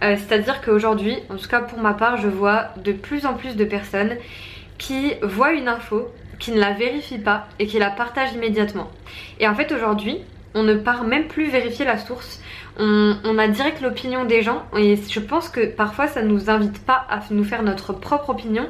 Euh, 0.02 0.16
c'est-à-dire 0.18 0.62
qu'aujourd'hui, 0.62 1.18
en 1.30 1.36
tout 1.36 1.48
cas 1.48 1.60
pour 1.60 1.80
ma 1.80 1.94
part, 1.94 2.18
je 2.18 2.28
vois 2.28 2.70
de 2.78 2.92
plus 2.92 3.26
en 3.26 3.34
plus 3.34 3.56
de 3.56 3.66
personnes 3.66 4.16
qui 4.78 5.14
voient 5.22 5.54
une 5.54 5.68
info, 5.68 6.08
qui 6.40 6.52
ne 6.52 6.60
la 6.60 6.72
vérifient 6.72 7.20
pas 7.20 7.48
et 7.60 7.68
qui 7.68 7.80
la 7.80 7.92
partagent 7.92 8.34
immédiatement. 8.34 8.90
Et 9.40 9.48
en 9.48 9.54
fait 9.54 9.72
aujourd'hui, 9.72 10.20
on 10.54 10.64
ne 10.64 10.76
part 10.76 11.04
même 11.04 11.28
plus 11.28 11.50
vérifier 11.50 11.86
la 11.86 11.98
source. 11.98 12.42
On, 12.82 13.38
a 13.38 13.48
direct 13.50 13.82
l'opinion 13.82 14.24
des 14.24 14.42
gens 14.42 14.64
et 14.78 14.96
je 14.96 15.20
pense 15.20 15.50
que 15.50 15.66
parfois 15.66 16.08
ça 16.08 16.22
ne 16.22 16.30
nous 16.30 16.50
invite 16.50 16.80
pas 16.86 17.06
à 17.10 17.20
nous 17.30 17.44
faire 17.44 17.62
notre 17.62 17.92
propre 17.92 18.30
opinion 18.30 18.66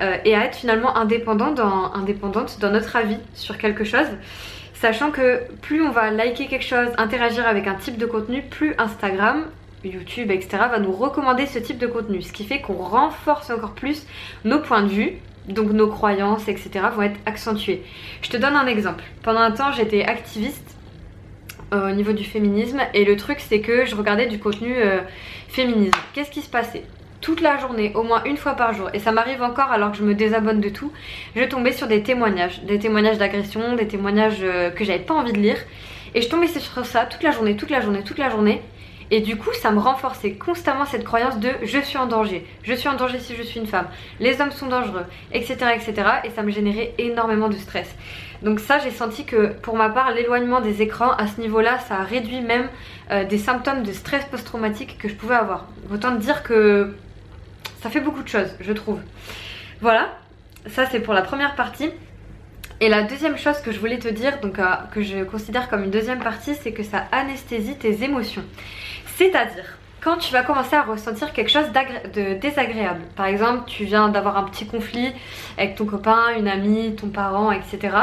euh, 0.00 0.16
et 0.24 0.34
à 0.34 0.46
être 0.46 0.56
finalement 0.56 0.96
indépendant 0.96 1.50
dans, 1.50 1.92
indépendante 1.92 2.58
dans 2.60 2.70
notre 2.70 2.96
avis 2.96 3.18
sur 3.34 3.58
quelque 3.58 3.84
chose. 3.84 4.06
Sachant 4.72 5.10
que 5.10 5.42
plus 5.60 5.82
on 5.82 5.90
va 5.90 6.10
liker 6.10 6.46
quelque 6.46 6.64
chose, 6.64 6.88
interagir 6.96 7.46
avec 7.46 7.66
un 7.66 7.74
type 7.74 7.98
de 7.98 8.06
contenu, 8.06 8.42
plus 8.42 8.74
Instagram, 8.78 9.44
YouTube, 9.84 10.30
etc. 10.30 10.64
va 10.70 10.78
nous 10.78 10.92
recommander 10.92 11.46
ce 11.46 11.58
type 11.58 11.78
de 11.78 11.86
contenu. 11.86 12.22
Ce 12.22 12.32
qui 12.32 12.44
fait 12.44 12.60
qu'on 12.60 12.74
renforce 12.74 13.50
encore 13.50 13.74
plus 13.74 14.06
nos 14.44 14.60
points 14.60 14.82
de 14.82 14.88
vue, 14.88 15.12
donc 15.48 15.70
nos 15.72 15.88
croyances, 15.88 16.48
etc. 16.48 16.70
vont 16.94 17.02
être 17.02 17.20
accentuées. 17.26 17.82
Je 18.22 18.30
te 18.30 18.36
donne 18.36 18.56
un 18.56 18.66
exemple. 18.66 19.04
Pendant 19.22 19.40
un 19.40 19.50
temps, 19.50 19.72
j'étais 19.72 20.04
activiste 20.04 20.76
euh, 21.72 21.90
au 21.90 21.94
niveau 21.94 22.12
du 22.12 22.24
féminisme. 22.24 22.80
Et 22.94 23.04
le 23.04 23.16
truc 23.16 23.38
c'est 23.40 23.60
que 23.60 23.84
je 23.84 23.94
regardais 23.94 24.26
du 24.26 24.38
contenu 24.38 24.74
euh, 24.76 25.00
féminisme. 25.48 25.98
Qu'est-ce 26.12 26.30
qui 26.30 26.42
se 26.42 26.50
passait? 26.50 26.84
Toute 27.20 27.40
la 27.40 27.56
journée, 27.58 27.92
au 27.94 28.02
moins 28.02 28.22
une 28.24 28.36
fois 28.36 28.54
par 28.54 28.74
jour, 28.74 28.90
et 28.94 28.98
ça 28.98 29.12
m'arrive 29.12 29.42
encore 29.42 29.70
alors 29.70 29.92
que 29.92 29.96
je 29.96 30.02
me 30.02 30.14
désabonne 30.14 30.60
de 30.60 30.68
tout, 30.68 30.92
je 31.36 31.44
tombais 31.44 31.72
sur 31.72 31.86
des 31.86 32.02
témoignages, 32.02 32.62
des 32.64 32.80
témoignages 32.80 33.16
d'agression, 33.16 33.76
des 33.76 33.86
témoignages 33.86 34.40
euh, 34.42 34.70
que 34.70 34.84
j'avais 34.84 34.98
pas 35.04 35.14
envie 35.14 35.32
de 35.32 35.38
lire, 35.38 35.58
et 36.16 36.20
je 36.20 36.28
tombais 36.28 36.48
sur 36.48 36.84
ça 36.84 37.06
toute 37.06 37.22
la 37.22 37.30
journée, 37.30 37.54
toute 37.54 37.70
la 37.70 37.80
journée, 37.80 38.02
toute 38.02 38.18
la 38.18 38.28
journée, 38.28 38.60
et 39.10 39.20
du 39.20 39.36
coup 39.36 39.52
ça 39.54 39.70
me 39.70 39.78
renforçait 39.78 40.32
constamment 40.32 40.86
cette 40.86 41.04
croyance 41.04 41.38
de 41.38 41.50
je 41.62 41.78
suis 41.78 41.98
en 41.98 42.06
danger, 42.06 42.46
je 42.62 42.72
suis 42.74 42.88
en 42.88 42.94
danger 42.94 43.18
si 43.18 43.34
je 43.36 43.42
suis 43.42 43.60
une 43.60 43.66
femme, 43.66 43.86
les 44.20 44.40
hommes 44.40 44.50
sont 44.50 44.66
dangereux, 44.66 45.04
etc. 45.32 45.56
etc. 45.74 45.94
et 46.24 46.30
ça 46.30 46.42
me 46.42 46.50
générait 46.50 46.94
énormément 46.98 47.48
de 47.48 47.56
stress. 47.56 47.88
Donc 48.42 48.60
ça 48.60 48.78
j'ai 48.78 48.90
senti 48.90 49.24
que 49.24 49.52
pour 49.62 49.76
ma 49.76 49.88
part 49.88 50.12
l'éloignement 50.12 50.60
des 50.60 50.82
écrans 50.82 51.12
à 51.12 51.26
ce 51.26 51.40
niveau 51.40 51.60
là 51.60 51.78
ça 51.78 51.96
a 51.96 52.02
réduit 52.04 52.40
même 52.40 52.68
euh, 53.10 53.24
des 53.24 53.38
symptômes 53.38 53.82
de 53.82 53.92
stress 53.92 54.24
post-traumatique 54.26 54.98
que 54.98 55.08
je 55.08 55.14
pouvais 55.14 55.36
avoir. 55.36 55.66
Autant 55.92 56.12
dire 56.12 56.42
que 56.42 56.94
ça 57.82 57.90
fait 57.90 58.00
beaucoup 58.00 58.22
de 58.22 58.28
choses, 58.28 58.54
je 58.60 58.72
trouve. 58.72 59.00
Voilà, 59.80 60.08
ça 60.68 60.86
c'est 60.86 61.00
pour 61.00 61.14
la 61.14 61.22
première 61.22 61.54
partie. 61.54 61.90
Et 62.82 62.88
la 62.88 63.04
deuxième 63.04 63.38
chose 63.38 63.58
que 63.60 63.70
je 63.70 63.78
voulais 63.78 64.00
te 64.00 64.08
dire, 64.08 64.40
donc 64.40 64.58
euh, 64.58 64.64
que 64.92 65.02
je 65.02 65.22
considère 65.22 65.70
comme 65.70 65.84
une 65.84 65.92
deuxième 65.92 66.18
partie, 66.18 66.56
c'est 66.56 66.72
que 66.72 66.82
ça 66.82 67.04
anesthésie 67.12 67.76
tes 67.76 68.02
émotions. 68.02 68.42
C'est-à-dire, 69.14 69.78
quand 70.00 70.16
tu 70.16 70.32
vas 70.32 70.42
commencer 70.42 70.74
à 70.74 70.82
ressentir 70.82 71.32
quelque 71.32 71.48
chose 71.48 71.66
de 71.70 72.34
désagréable, 72.40 73.02
par 73.14 73.26
exemple, 73.26 73.62
tu 73.68 73.84
viens 73.84 74.08
d'avoir 74.08 74.36
un 74.36 74.42
petit 74.42 74.66
conflit 74.66 75.12
avec 75.56 75.76
ton 75.76 75.86
copain, 75.86 76.36
une 76.36 76.48
amie, 76.48 76.96
ton 76.96 77.06
parent, 77.06 77.52
etc 77.52 77.96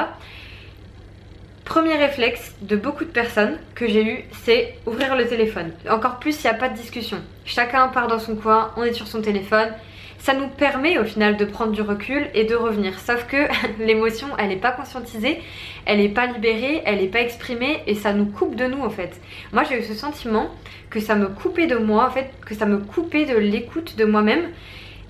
Premier 1.65 1.97
réflexe 1.97 2.55
de 2.61 2.77
beaucoup 2.77 3.03
de 3.03 3.11
personnes 3.11 3.57
que 3.75 3.85
j'ai 3.85 4.05
eu, 4.05 4.23
c'est 4.43 4.75
ouvrir 4.85 5.17
le 5.17 5.27
téléphone. 5.27 5.71
Encore 5.89 6.19
plus 6.19 6.31
s'il 6.31 6.49
n'y 6.49 6.55
a 6.55 6.59
pas 6.59 6.69
de 6.69 6.75
discussion. 6.75 7.17
Chacun 7.43 7.89
part 7.89 8.07
dans 8.07 8.17
son 8.17 8.37
coin, 8.37 8.71
on 8.77 8.83
est 8.83 8.93
sur 8.93 9.07
son 9.07 9.21
téléphone. 9.21 9.73
Ça 10.19 10.33
nous 10.33 10.47
permet 10.47 10.97
au 10.99 11.05
final 11.05 11.37
de 11.37 11.45
prendre 11.45 11.71
du 11.71 11.81
recul 11.81 12.27
et 12.33 12.43
de 12.43 12.55
revenir. 12.55 12.99
Sauf 12.99 13.25
que 13.25 13.47
l'émotion, 13.79 14.27
elle 14.37 14.49
n'est 14.49 14.57
pas 14.57 14.71
conscientisée, 14.71 15.39
elle 15.85 15.99
n'est 15.99 16.09
pas 16.09 16.27
libérée, 16.27 16.81
elle 16.85 16.97
n'est 16.97 17.07
pas 17.07 17.21
exprimée 17.21 17.81
et 17.87 17.95
ça 17.95 18.13
nous 18.13 18.25
coupe 18.25 18.55
de 18.55 18.65
nous 18.65 18.83
en 18.83 18.89
fait. 18.89 19.19
Moi 19.53 19.63
j'ai 19.63 19.79
eu 19.79 19.83
ce 19.83 19.93
sentiment 19.93 20.49
que 20.89 20.99
ça 20.99 21.15
me 21.15 21.27
coupait 21.27 21.67
de 21.67 21.77
moi, 21.77 22.07
en 22.07 22.11
fait, 22.11 22.31
que 22.45 22.53
ça 22.53 22.65
me 22.65 22.77
coupait 22.77 23.25
de 23.25 23.37
l'écoute 23.37 23.95
de 23.97 24.05
moi-même 24.05 24.49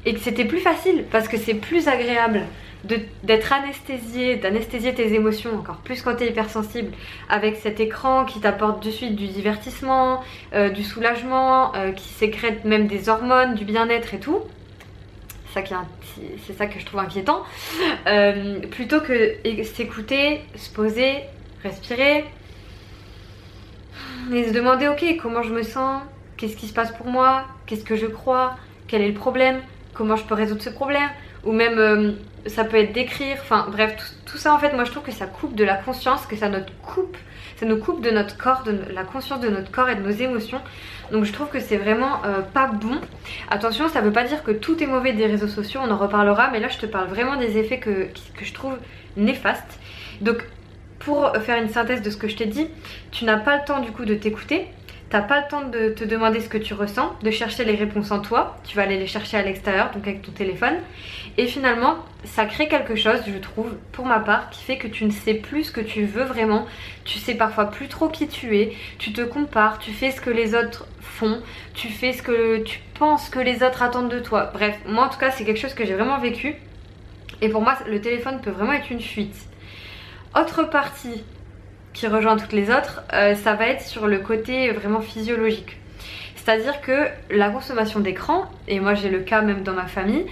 et 0.05 0.13
que 0.13 0.19
c'était 0.19 0.45
plus 0.45 0.59
facile 0.59 1.05
parce 1.11 1.27
que 1.27 1.37
c'est 1.37 1.55
plus 1.55 1.87
agréable 1.87 2.41
d'être 3.23 3.51
anesthésié, 3.51 4.37
d'anesthésier 4.37 4.93
tes 4.93 5.13
émotions, 5.13 5.53
encore 5.55 5.77
plus 5.77 6.01
quand 6.01 6.15
tu 6.15 6.23
es 6.23 6.29
hypersensible, 6.29 6.91
avec 7.27 7.57
cet 7.57 7.81
écran 7.81 8.23
qui 8.23 8.39
t'apporte 8.39 8.85
de 8.85 8.89
suite 8.89 9.15
du 9.15 9.27
divertissement, 9.27 10.21
euh, 10.53 10.69
du 10.69 10.83
soulagement, 10.83 11.75
euh, 11.75 11.91
qui 11.91 12.07
sécrète 12.07 12.63
même 12.63 12.87
des 12.87 13.09
hormones, 13.09 13.55
du 13.55 13.65
bien-être 13.65 14.13
et 14.13 14.19
tout. 14.19 14.39
C'est 15.53 16.53
ça 16.57 16.67
que 16.67 16.79
je 16.79 16.85
trouve 16.85 16.99
inquiétant. 16.99 17.43
Euh, 18.07 18.59
plutôt 18.59 19.01
que 19.01 19.35
s'écouter, 19.63 20.41
se 20.55 20.69
poser, 20.69 21.23
respirer, 21.63 22.25
et 24.31 24.47
se 24.47 24.53
demander 24.53 24.87
ok 24.87 25.17
comment 25.21 25.43
je 25.43 25.53
me 25.53 25.63
sens, 25.63 26.01
qu'est-ce 26.37 26.55
qui 26.55 26.67
se 26.67 26.73
passe 26.73 26.91
pour 26.91 27.07
moi, 27.07 27.45
qu'est-ce 27.65 27.83
que 27.83 27.95
je 27.95 28.05
crois, 28.05 28.55
quel 28.87 29.01
est 29.01 29.07
le 29.07 29.13
problème, 29.13 29.61
comment 29.93 30.15
je 30.15 30.23
peux 30.23 30.35
résoudre 30.35 30.61
ce 30.61 30.69
problème, 30.69 31.09
ou 31.43 31.51
même 31.51 31.79
euh, 31.79 32.11
ça 32.45 32.63
peut 32.63 32.77
être 32.77 32.93
d'écrire, 32.93 33.37
enfin 33.41 33.67
bref, 33.71 33.95
tout, 34.25 34.37
ça 34.37 34.53
en 34.53 34.59
fait 34.59 34.73
moi 34.73 34.83
je 34.83 34.91
trouve 34.91 35.03
que 35.03 35.11
ça 35.11 35.25
coupe 35.25 35.55
de 35.55 35.63
la 35.63 35.75
conscience, 35.75 36.25
que 36.25 36.35
ça 36.35 36.49
nous 36.49 36.59
coupe, 36.83 37.17
ça 37.59 37.65
nous 37.65 37.77
coupe 37.77 38.01
de 38.01 38.09
notre 38.09 38.37
corps, 38.37 38.63
de 38.63 38.73
la 38.93 39.03
conscience 39.03 39.41
de 39.41 39.49
notre 39.49 39.69
corps 39.69 39.89
et 39.89 39.95
de 39.95 40.01
nos 40.01 40.11
émotions. 40.11 40.61
Donc 41.11 41.25
je 41.25 41.33
trouve 41.33 41.49
que 41.49 41.59
c'est 41.59 41.75
vraiment 41.75 42.23
euh, 42.23 42.41
pas 42.41 42.67
bon. 42.67 43.01
Attention, 43.49 43.89
ça 43.89 43.99
veut 43.99 44.13
pas 44.13 44.23
dire 44.23 44.43
que 44.43 44.51
tout 44.51 44.81
est 44.81 44.87
mauvais 44.87 45.11
des 45.11 45.25
réseaux 45.25 45.47
sociaux, 45.47 45.81
on 45.83 45.91
en 45.91 45.97
reparlera, 45.97 46.49
mais 46.51 46.61
là 46.61 46.69
je 46.69 46.77
te 46.77 46.85
parle 46.85 47.07
vraiment 47.09 47.35
des 47.35 47.57
effets 47.57 47.79
que 47.79 48.07
je 48.41 48.53
trouve 48.53 48.77
néfastes. 49.17 49.79
Donc 50.21 50.37
pour 50.99 51.35
faire 51.37 51.61
une 51.61 51.69
synthèse 51.69 52.01
de 52.01 52.09
ce 52.09 52.17
que 52.17 52.29
je 52.29 52.37
t'ai 52.37 52.45
dit, 52.45 52.67
tu 53.11 53.25
n'as 53.25 53.37
pas 53.37 53.57
le 53.57 53.65
temps 53.65 53.79
du 53.79 53.91
coup 53.91 54.05
de 54.05 54.15
t'écouter, 54.15 54.67
T'as 55.09 55.21
pas 55.21 55.41
le 55.41 55.47
temps 55.47 55.63
de 55.63 55.89
te 55.89 56.03
demander 56.03 56.39
ce 56.39 56.49
que 56.49 56.59
tu 56.59 56.75
ressens, 56.75 57.15
de 57.23 57.31
chercher 57.31 57.65
les 57.65 57.73
réponses 57.73 58.11
en 58.11 58.19
toi, 58.19 58.57
tu 58.63 58.75
vas 58.75 58.83
aller 58.83 58.99
les 58.99 59.07
chercher 59.07 59.37
à 59.37 59.41
l'extérieur, 59.41 59.89
donc 59.89 60.07
avec 60.07 60.21
ton 60.21 60.31
téléphone. 60.31 60.75
Et 61.37 61.47
finalement, 61.47 61.95
ça 62.25 62.45
crée 62.45 62.67
quelque 62.67 62.95
chose, 62.95 63.19
je 63.25 63.39
trouve, 63.39 63.73
pour 63.91 64.05
ma 64.05 64.19
part, 64.19 64.51
qui 64.51 64.63
fait 64.63 64.77
que 64.77 64.87
tu 64.87 65.05
ne 65.05 65.09
sais 65.09 65.33
plus 65.33 65.63
ce 65.63 65.71
que 65.71 65.81
tu 65.81 66.05
veux 66.05 66.25
vraiment, 66.25 66.67
tu 67.05 67.17
sais 67.17 67.33
parfois 67.33 67.71
plus 67.71 67.87
trop 67.87 68.07
qui 68.07 68.27
tu 68.27 68.55
es, 68.59 68.73
tu 68.99 69.11
te 69.11 69.21
compares, 69.21 69.79
tu 69.79 69.93
fais 69.93 70.11
ce 70.11 70.21
que 70.21 70.29
les 70.29 70.53
autres 70.53 70.85
font, 71.01 71.41
tu 71.73 71.87
fais 71.87 72.13
ce 72.13 72.21
que 72.21 72.59
tu 72.59 72.79
penses 72.93 73.29
que 73.29 73.39
les 73.39 73.63
autres 73.63 73.81
attendent 73.81 74.11
de 74.11 74.19
toi. 74.19 74.51
Bref, 74.53 74.77
moi 74.85 75.05
en 75.05 75.09
tout 75.09 75.17
cas, 75.17 75.31
c'est 75.31 75.43
quelque 75.43 75.59
chose 75.59 75.73
que 75.73 75.85
j'ai 75.85 75.95
vraiment 75.95 76.19
vécu. 76.19 76.55
Et 77.41 77.49
pour 77.49 77.61
moi, 77.63 77.79
le 77.87 77.99
téléphone 77.99 78.41
peut 78.41 78.51
vraiment 78.51 78.73
être 78.73 78.91
une 78.91 79.01
fuite. 79.01 79.35
Autre 80.35 80.69
partie 80.69 81.23
qui 81.99 82.07
rejoint 82.07 82.37
toutes 82.37 82.53
les 82.53 82.69
autres, 82.69 83.01
euh, 83.13 83.35
ça 83.35 83.55
va 83.55 83.67
être 83.67 83.81
sur 83.81 84.07
le 84.07 84.19
côté 84.19 84.71
vraiment 84.71 85.01
physiologique. 85.01 85.75
C'est-à-dire 86.37 86.79
que 86.79 87.07
la 87.29 87.49
consommation 87.49 87.99
d'écran, 87.99 88.45
et 88.69 88.79
moi 88.79 88.93
j'ai 88.93 89.09
le 89.09 89.19
cas 89.19 89.41
même 89.41 89.63
dans 89.63 89.73
ma 89.73 89.85
famille, 89.85 90.25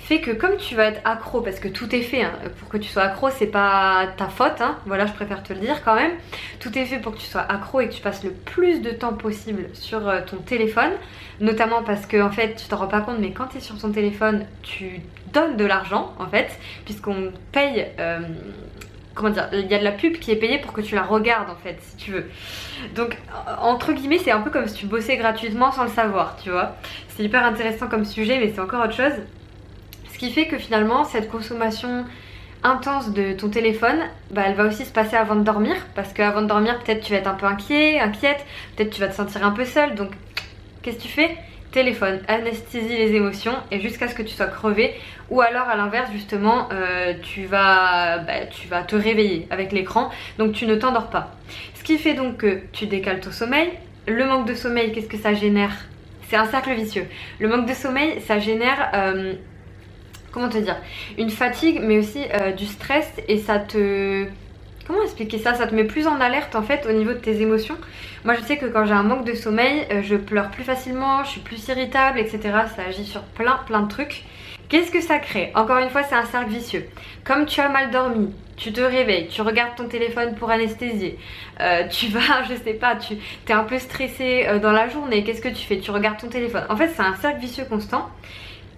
fait 0.00 0.20
que 0.20 0.32
comme 0.32 0.56
tu 0.56 0.74
vas 0.74 0.86
être 0.86 1.00
accro, 1.04 1.40
parce 1.40 1.60
que 1.60 1.68
tout 1.68 1.94
est 1.94 2.00
fait, 2.00 2.24
hein, 2.24 2.32
pour 2.58 2.68
que 2.68 2.76
tu 2.76 2.88
sois 2.88 3.04
accro, 3.04 3.30
c'est 3.30 3.46
pas 3.46 4.08
ta 4.16 4.26
faute, 4.26 4.60
hein, 4.60 4.78
voilà, 4.84 5.06
je 5.06 5.12
préfère 5.12 5.44
te 5.44 5.52
le 5.52 5.60
dire 5.60 5.84
quand 5.84 5.94
même. 5.94 6.10
Tout 6.58 6.76
est 6.76 6.86
fait 6.86 6.98
pour 6.98 7.12
que 7.12 7.18
tu 7.18 7.26
sois 7.26 7.42
accro 7.42 7.80
et 7.80 7.88
que 7.88 7.94
tu 7.94 8.02
passes 8.02 8.24
le 8.24 8.32
plus 8.32 8.80
de 8.82 8.90
temps 8.90 9.12
possible 9.12 9.66
sur 9.74 10.08
euh, 10.08 10.22
ton 10.26 10.38
téléphone, 10.38 10.90
notamment 11.38 11.84
parce 11.84 12.04
que 12.06 12.20
en 12.20 12.32
fait, 12.32 12.56
tu 12.56 12.66
t'en 12.66 12.78
rends 12.78 12.88
pas 12.88 13.00
compte, 13.00 13.20
mais 13.20 13.30
quand 13.30 13.46
tu 13.46 13.58
es 13.58 13.60
sur 13.60 13.78
ton 13.78 13.92
téléphone, 13.92 14.44
tu 14.62 15.02
donnes 15.32 15.56
de 15.56 15.64
l'argent 15.64 16.14
en 16.18 16.26
fait, 16.26 16.50
puisqu'on 16.84 17.32
paye 17.52 17.86
euh, 18.00 18.18
comment 19.14 19.30
dire, 19.30 19.48
il 19.52 19.66
y 19.66 19.74
a 19.74 19.78
de 19.78 19.84
la 19.84 19.92
pub 19.92 20.18
qui 20.18 20.30
est 20.30 20.36
payée 20.36 20.58
pour 20.58 20.72
que 20.72 20.80
tu 20.80 20.94
la 20.94 21.02
regardes 21.02 21.50
en 21.50 21.56
fait, 21.56 21.78
si 21.80 21.96
tu 21.96 22.10
veux. 22.12 22.30
Donc, 22.94 23.16
entre 23.60 23.92
guillemets, 23.92 24.18
c'est 24.18 24.30
un 24.30 24.40
peu 24.40 24.50
comme 24.50 24.66
si 24.68 24.74
tu 24.74 24.86
bossais 24.86 25.16
gratuitement 25.16 25.72
sans 25.72 25.84
le 25.84 25.90
savoir, 25.90 26.36
tu 26.42 26.50
vois. 26.50 26.76
C'est 27.08 27.22
hyper 27.22 27.44
intéressant 27.44 27.88
comme 27.88 28.04
sujet, 28.04 28.38
mais 28.38 28.52
c'est 28.54 28.60
encore 28.60 28.84
autre 28.84 28.94
chose. 28.94 29.12
Ce 30.12 30.18
qui 30.18 30.30
fait 30.30 30.46
que 30.46 30.58
finalement, 30.58 31.04
cette 31.04 31.30
consommation 31.30 32.04
intense 32.62 33.12
de 33.12 33.32
ton 33.32 33.48
téléphone, 33.48 33.98
bah, 34.30 34.42
elle 34.46 34.54
va 34.54 34.64
aussi 34.64 34.84
se 34.84 34.92
passer 34.92 35.16
avant 35.16 35.34
de 35.34 35.42
dormir, 35.42 35.74
parce 35.94 36.12
qu'avant 36.12 36.42
de 36.42 36.46
dormir, 36.46 36.78
peut-être 36.80 37.04
tu 37.04 37.12
vas 37.12 37.18
être 37.18 37.26
un 37.26 37.34
peu 37.34 37.46
inquiet, 37.46 37.98
inquiète, 37.98 38.44
peut-être 38.76 38.90
tu 38.90 39.00
vas 39.00 39.08
te 39.08 39.14
sentir 39.14 39.44
un 39.44 39.50
peu 39.50 39.64
seule, 39.64 39.94
donc 39.96 40.12
qu'est-ce 40.82 40.98
que 40.98 41.02
tu 41.02 41.08
fais? 41.08 41.36
Téléphone, 41.72 42.20
anesthésie 42.28 42.96
les 42.96 43.14
émotions 43.14 43.54
et 43.70 43.80
jusqu'à 43.80 44.06
ce 44.06 44.14
que 44.14 44.22
tu 44.22 44.34
sois 44.34 44.46
crevé 44.46 44.94
ou 45.30 45.40
alors 45.40 45.68
à 45.68 45.76
l'inverse 45.76 46.10
justement 46.12 46.68
euh, 46.72 47.14
tu, 47.22 47.46
vas, 47.46 48.18
bah, 48.18 48.46
tu 48.50 48.68
vas 48.68 48.82
te 48.82 48.94
réveiller 48.94 49.48
avec 49.50 49.72
l'écran 49.72 50.10
donc 50.38 50.52
tu 50.52 50.66
ne 50.66 50.76
t'endors 50.76 51.10
pas. 51.10 51.34
Ce 51.74 51.82
qui 51.82 51.98
fait 51.98 52.14
donc 52.14 52.36
que 52.36 52.60
tu 52.72 52.86
décales 52.86 53.20
ton 53.20 53.32
sommeil. 53.32 53.70
Le 54.06 54.24
manque 54.24 54.46
de 54.46 54.54
sommeil, 54.54 54.92
qu'est-ce 54.92 55.08
que 55.08 55.16
ça 55.16 55.34
génère? 55.34 55.72
C'est 56.28 56.36
un 56.36 56.46
cercle 56.46 56.72
vicieux. 56.74 57.06
Le 57.40 57.48
manque 57.48 57.66
de 57.66 57.74
sommeil, 57.74 58.20
ça 58.20 58.38
génère... 58.38 58.90
Euh, 58.94 59.34
comment 60.30 60.48
te 60.48 60.58
dire? 60.58 60.76
Une 61.18 61.30
fatigue 61.30 61.80
mais 61.82 61.98
aussi 61.98 62.24
euh, 62.34 62.52
du 62.52 62.66
stress 62.66 63.10
et 63.28 63.38
ça 63.38 63.58
te 63.58 64.26
Comment 64.86 65.02
expliquer 65.02 65.38
ça? 65.38 65.54
Ça 65.54 65.66
te 65.66 65.74
met 65.74 65.84
plus 65.84 66.06
en 66.06 66.20
alerte 66.20 66.56
en 66.56 66.62
fait 66.62 66.86
au 66.88 66.92
niveau 66.92 67.12
de 67.12 67.18
tes 67.18 67.40
émotions? 67.40 67.76
Moi 68.24 68.34
je 68.34 68.42
sais 68.42 68.56
que 68.56 68.66
quand 68.66 68.84
j'ai 68.84 68.92
un 68.92 69.04
manque 69.04 69.24
de 69.24 69.34
sommeil, 69.34 69.86
euh, 69.92 70.02
je 70.02 70.16
pleure 70.16 70.50
plus 70.50 70.64
facilement, 70.64 71.22
je 71.24 71.30
suis 71.30 71.40
plus 71.40 71.68
irritable, 71.68 72.18
etc. 72.18 72.40
Ça 72.74 72.82
agit 72.88 73.04
sur 73.04 73.22
plein 73.22 73.60
plein 73.66 73.82
de 73.82 73.88
trucs. 73.88 74.24
Qu'est-ce 74.68 74.90
que 74.90 75.00
ça 75.00 75.18
crée? 75.18 75.52
Encore 75.54 75.78
une 75.78 75.90
fois 75.90 76.02
c'est 76.02 76.16
un 76.16 76.24
cercle 76.24 76.50
vicieux. 76.50 76.86
Comme 77.24 77.46
tu 77.46 77.60
as 77.60 77.68
mal 77.68 77.90
dormi, 77.90 78.32
tu 78.56 78.72
te 78.72 78.80
réveilles, 78.80 79.28
tu 79.28 79.42
regardes 79.42 79.76
ton 79.76 79.86
téléphone 79.86 80.34
pour 80.34 80.50
anesthésier, 80.50 81.18
euh, 81.60 81.86
tu 81.88 82.08
vas, 82.08 82.42
je 82.48 82.54
sais 82.54 82.74
pas, 82.74 82.96
tu 82.96 83.14
es 83.48 83.52
un 83.52 83.64
peu 83.64 83.78
stressé 83.78 84.46
euh, 84.48 84.58
dans 84.58 84.72
la 84.72 84.88
journée, 84.88 85.22
qu'est-ce 85.22 85.42
que 85.42 85.48
tu 85.48 85.64
fais? 85.64 85.78
Tu 85.78 85.92
regardes 85.92 86.18
ton 86.18 86.28
téléphone. 86.28 86.64
En 86.68 86.76
fait 86.76 86.88
c'est 86.88 87.02
un 87.02 87.14
cercle 87.14 87.40
vicieux 87.40 87.66
constant. 87.68 88.10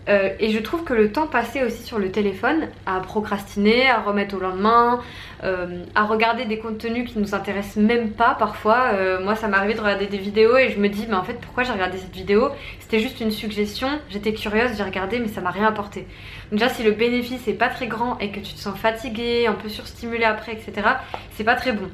Euh, 0.08 0.30
et 0.38 0.50
je 0.50 0.58
trouve 0.58 0.84
que 0.84 0.92
le 0.92 1.12
temps 1.12 1.26
passé 1.26 1.62
aussi 1.62 1.82
sur 1.82 1.98
le 1.98 2.10
téléphone, 2.10 2.68
à 2.86 3.00
procrastiner, 3.00 3.88
à 3.88 4.00
remettre 4.00 4.36
au 4.36 4.40
lendemain, 4.40 5.00
euh, 5.42 5.84
à 5.94 6.04
regarder 6.04 6.44
des 6.44 6.58
contenus 6.58 7.10
qui 7.10 7.18
nous 7.18 7.34
intéressent 7.34 7.82
même 7.82 8.10
pas 8.10 8.34
parfois. 8.38 8.90
Euh, 8.92 9.22
moi 9.22 9.34
ça 9.34 9.48
m'est 9.48 9.56
arrivé 9.56 9.74
de 9.74 9.80
regarder 9.80 10.06
des 10.06 10.18
vidéos 10.18 10.56
et 10.56 10.70
je 10.70 10.78
me 10.78 10.88
dis 10.88 11.06
mais 11.08 11.14
en 11.14 11.24
fait 11.24 11.40
pourquoi 11.40 11.64
j'ai 11.64 11.72
regardé 11.72 11.98
cette 11.98 12.14
vidéo? 12.14 12.50
C'était 12.80 13.00
juste 13.00 13.20
une 13.20 13.30
suggestion, 13.30 13.88
j'étais 14.10 14.34
curieuse, 14.34 14.76
j'ai 14.76 14.82
regardé 14.82 15.18
mais 15.18 15.28
ça 15.28 15.40
m'a 15.40 15.50
rien 15.50 15.66
apporté. 15.66 16.06
Donc 16.50 16.60
déjà 16.60 16.68
si 16.68 16.82
le 16.82 16.92
bénéfice 16.92 17.48
est 17.48 17.54
pas 17.54 17.68
très 17.68 17.86
grand 17.86 18.18
et 18.18 18.30
que 18.30 18.40
tu 18.40 18.52
te 18.52 18.58
sens 18.58 18.78
fatigué, 18.78 19.46
un 19.46 19.54
peu 19.54 19.68
surstimulé 19.70 20.24
après 20.24 20.52
etc. 20.52 20.86
c'est 21.32 21.44
pas 21.44 21.56
très 21.56 21.72
bon. 21.72 21.88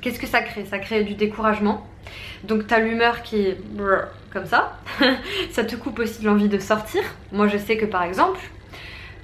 Qu'est-ce 0.00 0.20
que 0.20 0.26
ça 0.26 0.42
crée? 0.42 0.64
Ça 0.66 0.78
crée 0.78 1.02
du 1.02 1.14
découragement. 1.14 1.86
Donc 2.44 2.66
t'as 2.66 2.78
l'humeur 2.78 3.22
qui 3.22 3.40
est 3.40 3.58
comme 4.34 4.46
ça. 4.46 4.76
ça 5.50 5.64
te 5.64 5.76
coupe 5.76 5.98
aussi 6.00 6.22
l'envie 6.22 6.48
de 6.48 6.58
sortir. 6.58 7.02
Moi 7.32 7.48
je 7.48 7.56
sais 7.56 7.78
que 7.78 7.86
par 7.86 8.02
exemple, 8.02 8.40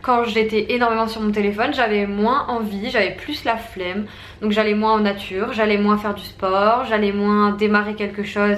quand 0.02 0.24
j'étais 0.24 0.72
énormément 0.72 1.08
sur 1.08 1.20
mon 1.20 1.30
téléphone, 1.30 1.74
j'avais 1.74 2.06
moins 2.06 2.46
envie, 2.48 2.90
j'avais 2.90 3.14
plus 3.14 3.44
la 3.44 3.56
flemme. 3.56 4.06
Donc 4.40 4.52
j'allais 4.52 4.74
moins 4.74 4.94
en 4.94 5.00
nature, 5.00 5.52
j'allais 5.52 5.76
moins 5.76 5.98
faire 5.98 6.14
du 6.14 6.24
sport, 6.24 6.86
j'allais 6.88 7.12
moins 7.12 7.50
démarrer 7.50 7.94
quelque 7.94 8.22
chose 8.22 8.56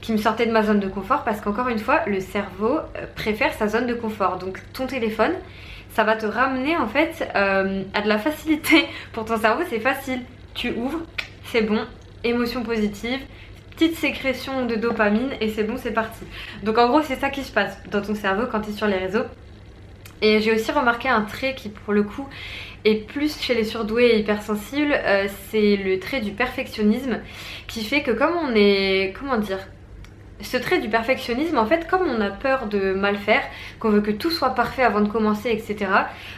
qui 0.00 0.12
me 0.12 0.18
sortait 0.18 0.46
de 0.46 0.52
ma 0.52 0.62
zone 0.62 0.80
de 0.80 0.86
confort 0.86 1.24
parce 1.24 1.40
qu'encore 1.40 1.68
une 1.68 1.78
fois, 1.78 2.02
le 2.06 2.20
cerveau 2.20 2.78
euh, 2.78 3.06
préfère 3.16 3.54
sa 3.54 3.68
zone 3.68 3.86
de 3.86 3.94
confort. 3.94 4.38
Donc 4.38 4.60
ton 4.72 4.86
téléphone, 4.86 5.32
ça 5.94 6.04
va 6.04 6.14
te 6.14 6.26
ramener 6.26 6.76
en 6.76 6.86
fait 6.86 7.28
euh, 7.34 7.82
à 7.94 8.02
de 8.02 8.08
la 8.08 8.18
facilité. 8.18 8.86
Pour 9.12 9.24
ton 9.24 9.38
cerveau, 9.38 9.62
c'est 9.68 9.80
facile. 9.80 10.20
Tu 10.54 10.72
ouvres, 10.72 11.00
c'est 11.46 11.62
bon, 11.62 11.80
émotion 12.22 12.62
positive, 12.62 13.20
petite 13.76 13.96
sécrétion 13.96 14.66
de 14.66 14.74
dopamine 14.76 15.30
et 15.40 15.48
c'est 15.48 15.64
bon, 15.64 15.76
c'est 15.76 15.92
parti. 15.92 16.24
Donc 16.62 16.78
en 16.78 16.88
gros, 16.88 17.02
c'est 17.02 17.16
ça 17.16 17.30
qui 17.30 17.42
se 17.42 17.52
passe 17.52 17.76
dans 17.90 18.02
ton 18.02 18.14
cerveau 18.14 18.44
quand 18.50 18.60
tu 18.60 18.70
es 18.70 18.72
sur 18.72 18.86
les 18.86 18.98
réseaux. 18.98 19.24
Et 20.22 20.40
j'ai 20.40 20.52
aussi 20.52 20.70
remarqué 20.72 21.08
un 21.08 21.22
trait 21.22 21.54
qui 21.54 21.68
pour 21.68 21.92
le 21.92 22.02
coup 22.02 22.26
est 22.84 23.06
plus 23.06 23.40
chez 23.40 23.54
les 23.54 23.64
surdoués 23.64 24.10
et 24.10 24.18
hypersensibles, 24.18 24.92
euh, 24.92 25.26
c'est 25.50 25.76
le 25.76 25.98
trait 25.98 26.20
du 26.20 26.32
perfectionnisme 26.32 27.18
qui 27.66 27.82
fait 27.82 28.02
que 28.02 28.10
comme 28.10 28.34
on 28.36 28.54
est, 28.54 29.14
comment 29.18 29.38
dire, 29.38 29.58
ce 30.44 30.56
trait 30.56 30.78
du 30.78 30.88
perfectionnisme, 30.88 31.58
en 31.58 31.66
fait, 31.66 31.86
comme 31.86 32.02
on 32.08 32.20
a 32.20 32.30
peur 32.30 32.66
de 32.66 32.92
mal 32.92 33.16
faire, 33.16 33.42
qu'on 33.80 33.90
veut 33.90 34.00
que 34.00 34.10
tout 34.10 34.30
soit 34.30 34.50
parfait 34.50 34.82
avant 34.82 35.00
de 35.00 35.08
commencer, 35.08 35.50
etc., 35.50 35.90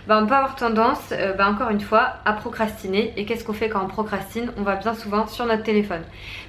bah, 0.07 0.21
on 0.23 0.27
peut 0.27 0.35
avoir 0.35 0.57
tendance, 0.57 1.13
euh, 1.13 1.33
bah, 1.33 1.49
encore 1.49 1.71
une 1.71 1.81
fois, 1.81 2.15
à 2.25 2.33
procrastiner. 2.33 3.13
Et 3.17 3.25
qu'est-ce 3.25 3.45
qu'on 3.45 3.53
fait 3.53 3.69
quand 3.69 3.85
on 3.85 3.89
procrastine? 3.89 4.53
On 4.57 4.63
va 4.63 4.77
bien 4.77 4.95
souvent 4.95 5.27
sur 5.27 5.47
notre 5.47 5.63
téléphone. 5.63 6.03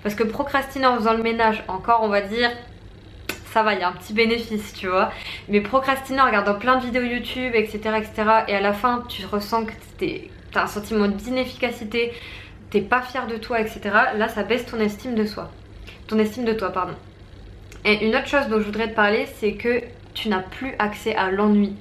Parce 0.03 0.15
que 0.15 0.23
procrastiner 0.23 0.87
en 0.87 0.97
faisant 0.97 1.13
le 1.13 1.23
ménage, 1.23 1.63
encore, 1.67 2.01
on 2.03 2.09
va 2.09 2.21
dire, 2.21 2.49
ça 3.51 3.63
va, 3.63 3.73
il 3.73 3.79
y 3.79 3.83
a 3.83 3.87
un 3.87 3.93
petit 3.93 4.13
bénéfice, 4.13 4.73
tu 4.73 4.87
vois. 4.87 5.11
Mais 5.49 5.61
procrastiner 5.61 6.21
en 6.21 6.25
regardant 6.25 6.55
plein 6.55 6.77
de 6.77 6.85
vidéos 6.85 7.03
YouTube, 7.03 7.53
etc., 7.55 7.79
etc., 7.97 8.13
et 8.47 8.55
à 8.55 8.61
la 8.61 8.73
fin, 8.73 9.03
tu 9.09 9.25
ressens 9.25 9.65
que 9.65 9.73
t'as 10.51 10.63
un 10.63 10.67
sentiment 10.67 11.07
d'inefficacité, 11.07 12.13
t'es 12.69 12.81
pas 12.81 13.01
fier 13.01 13.27
de 13.27 13.37
toi, 13.37 13.59
etc. 13.59 13.79
Là, 14.15 14.27
ça 14.27 14.43
baisse 14.43 14.65
ton 14.65 14.79
estime 14.79 15.15
de 15.15 15.25
soi. 15.25 15.49
Ton 16.07 16.19
estime 16.19 16.45
de 16.45 16.53
toi, 16.53 16.71
pardon. 16.71 16.93
Et 17.87 18.05
une 18.05 18.17
autre 18.17 18.27
chose 18.27 18.47
dont 18.49 18.59
je 18.59 18.65
voudrais 18.65 18.89
te 18.89 18.95
parler, 18.95 19.27
c'est 19.39 19.53
que 19.53 19.81
tu 20.13 20.27
n'as 20.27 20.41
plus 20.41 20.73
accès 20.77 21.15
à 21.15 21.31
l'ennui. 21.31 21.73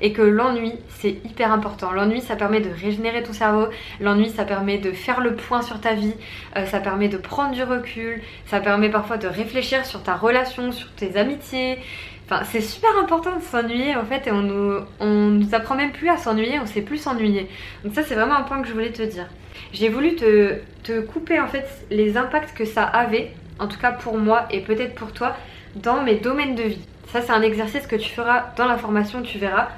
Et 0.00 0.12
que 0.12 0.20
l'ennui, 0.20 0.72
c'est 0.88 1.10
hyper 1.24 1.52
important. 1.52 1.92
L'ennui, 1.92 2.20
ça 2.20 2.34
permet 2.34 2.60
de 2.60 2.70
régénérer 2.70 3.22
ton 3.22 3.32
cerveau. 3.32 3.68
L'ennui, 4.00 4.30
ça 4.30 4.44
permet 4.44 4.78
de 4.78 4.90
faire 4.90 5.20
le 5.20 5.36
point 5.36 5.62
sur 5.62 5.80
ta 5.80 5.94
vie. 5.94 6.14
Euh, 6.56 6.66
ça 6.66 6.80
permet 6.80 7.06
de 7.06 7.18
prendre 7.18 7.52
du 7.52 7.62
recul. 7.62 8.20
Ça 8.46 8.58
permet 8.58 8.88
parfois 8.88 9.16
de 9.16 9.28
réfléchir 9.28 9.86
sur 9.86 10.02
ta 10.02 10.16
relation, 10.16 10.72
sur 10.72 10.90
tes 10.94 11.16
amitiés. 11.16 11.78
Enfin, 12.26 12.42
c'est 12.44 12.60
super 12.60 12.90
important 12.98 13.36
de 13.36 13.42
s'ennuyer 13.42 13.94
en 13.94 14.04
fait 14.04 14.26
et 14.26 14.32
on 14.32 14.40
nous, 14.40 14.80
on 14.98 15.28
nous 15.28 15.54
apprend 15.54 15.76
même 15.76 15.92
plus 15.92 16.08
à 16.08 16.16
s'ennuyer, 16.16 16.58
on 16.58 16.64
sait 16.64 16.80
plus 16.80 16.96
s'ennuyer. 16.96 17.48
Donc 17.84 17.94
ça 17.94 18.02
c'est 18.02 18.14
vraiment 18.14 18.36
un 18.36 18.44
point 18.44 18.62
que 18.62 18.66
je 18.66 18.72
voulais 18.72 18.92
te 18.92 19.02
dire. 19.02 19.28
J'ai 19.74 19.90
voulu 19.90 20.16
te, 20.16 20.54
te 20.84 21.02
couper 21.02 21.38
en 21.38 21.48
fait 21.48 21.66
les 21.90 22.16
impacts 22.16 22.56
que 22.56 22.64
ça 22.64 22.82
avait, 22.82 23.34
en 23.58 23.66
tout 23.66 23.78
cas 23.78 23.92
pour 23.92 24.18
moi 24.18 24.46
et 24.50 24.60
peut-être 24.60 24.94
pour 24.94 25.12
toi, 25.12 25.36
dans 25.76 26.02
mes 26.02 26.16
domaines 26.16 26.54
de 26.54 26.62
vie. 26.62 26.86
Ça 27.12 27.22
c'est 27.22 27.32
un 27.32 27.42
exercice 27.42 27.86
que 27.86 27.96
tu 27.96 28.10
feras 28.10 28.52
dans 28.56 28.66
la 28.66 28.78
formation, 28.78 29.22
tu 29.22 29.38
verras. 29.38 29.68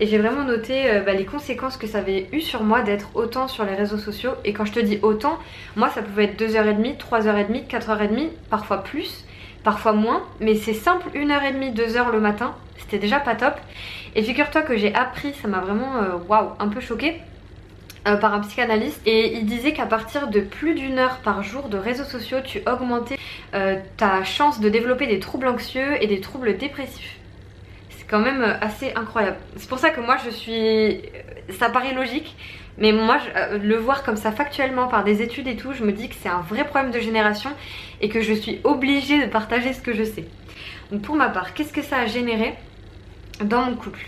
Et 0.00 0.06
j'ai 0.06 0.18
vraiment 0.18 0.44
noté 0.44 0.90
euh, 0.90 1.00
bah, 1.00 1.12
les 1.12 1.24
conséquences 1.24 1.76
que 1.76 1.86
ça 1.88 1.98
avait 1.98 2.28
eu 2.32 2.40
sur 2.40 2.62
moi 2.62 2.82
d'être 2.82 3.10
autant 3.14 3.48
sur 3.48 3.64
les 3.64 3.74
réseaux 3.74 3.98
sociaux. 3.98 4.32
Et 4.44 4.52
quand 4.52 4.64
je 4.64 4.72
te 4.72 4.80
dis 4.80 4.98
autant, 5.02 5.38
moi 5.76 5.88
ça 5.90 6.02
pouvait 6.02 6.24
être 6.24 6.40
2h30, 6.40 6.96
3h30, 6.98 7.66
4h30, 7.66 8.28
parfois 8.48 8.84
plus, 8.84 9.24
parfois 9.64 9.92
moins. 9.92 10.22
Mais 10.40 10.54
c'est 10.54 10.74
simple, 10.74 11.08
1h30, 11.14 11.74
2h 11.74 12.12
le 12.12 12.20
matin, 12.20 12.54
c'était 12.76 12.98
déjà 12.98 13.18
pas 13.18 13.34
top. 13.34 13.54
Et 14.14 14.22
figure-toi 14.22 14.62
que 14.62 14.76
j'ai 14.76 14.94
appris, 14.94 15.34
ça 15.34 15.48
m'a 15.48 15.58
vraiment, 15.58 15.96
euh, 15.96 16.16
waouh, 16.28 16.50
un 16.60 16.68
peu 16.68 16.80
choqué. 16.80 17.20
Euh, 18.08 18.16
par 18.16 18.34
un 18.34 18.40
psychanalyste 18.40 19.00
et 19.06 19.34
il 19.34 19.46
disait 19.46 19.72
qu'à 19.72 19.86
partir 19.86 20.28
de 20.28 20.40
plus 20.40 20.74
d'une 20.74 20.98
heure 20.98 21.18
par 21.18 21.42
jour 21.42 21.68
de 21.68 21.78
réseaux 21.78 22.04
sociaux, 22.04 22.38
tu 22.44 22.60
augmentais 22.66 23.18
ta 23.96 24.24
chance 24.24 24.60
de 24.60 24.68
développer 24.68 25.06
des 25.06 25.20
troubles 25.20 25.48
anxieux 25.48 26.02
et 26.02 26.06
des 26.06 26.20
troubles 26.20 26.56
dépressifs 26.56 27.18
quand 28.08 28.18
même 28.18 28.42
euh, 28.42 28.54
assez 28.60 28.92
incroyable. 28.94 29.36
C'est 29.56 29.68
pour 29.68 29.78
ça 29.78 29.90
que 29.90 30.00
moi 30.00 30.16
je 30.24 30.30
suis... 30.30 31.02
Ça 31.58 31.70
paraît 31.70 31.94
logique, 31.94 32.36
mais 32.76 32.92
moi 32.92 33.18
euh, 33.36 33.58
le 33.58 33.76
voir 33.76 34.02
comme 34.02 34.16
ça 34.16 34.32
factuellement 34.32 34.88
par 34.88 35.04
des 35.04 35.22
études 35.22 35.48
et 35.48 35.56
tout, 35.56 35.72
je 35.72 35.84
me 35.84 35.92
dis 35.92 36.08
que 36.08 36.14
c'est 36.20 36.28
un 36.28 36.40
vrai 36.40 36.64
problème 36.64 36.90
de 36.90 37.00
génération 37.00 37.50
et 38.00 38.08
que 38.08 38.20
je 38.20 38.32
suis 38.32 38.60
obligée 38.64 39.24
de 39.24 39.30
partager 39.30 39.72
ce 39.72 39.80
que 39.80 39.94
je 39.94 40.04
sais. 40.04 40.24
Donc 40.90 41.02
pour 41.02 41.16
ma 41.16 41.28
part, 41.28 41.54
qu'est-ce 41.54 41.72
que 41.72 41.82
ça 41.82 41.98
a 41.98 42.06
généré 42.06 42.54
dans 43.42 43.62
mon 43.62 43.76
couple? 43.76 44.00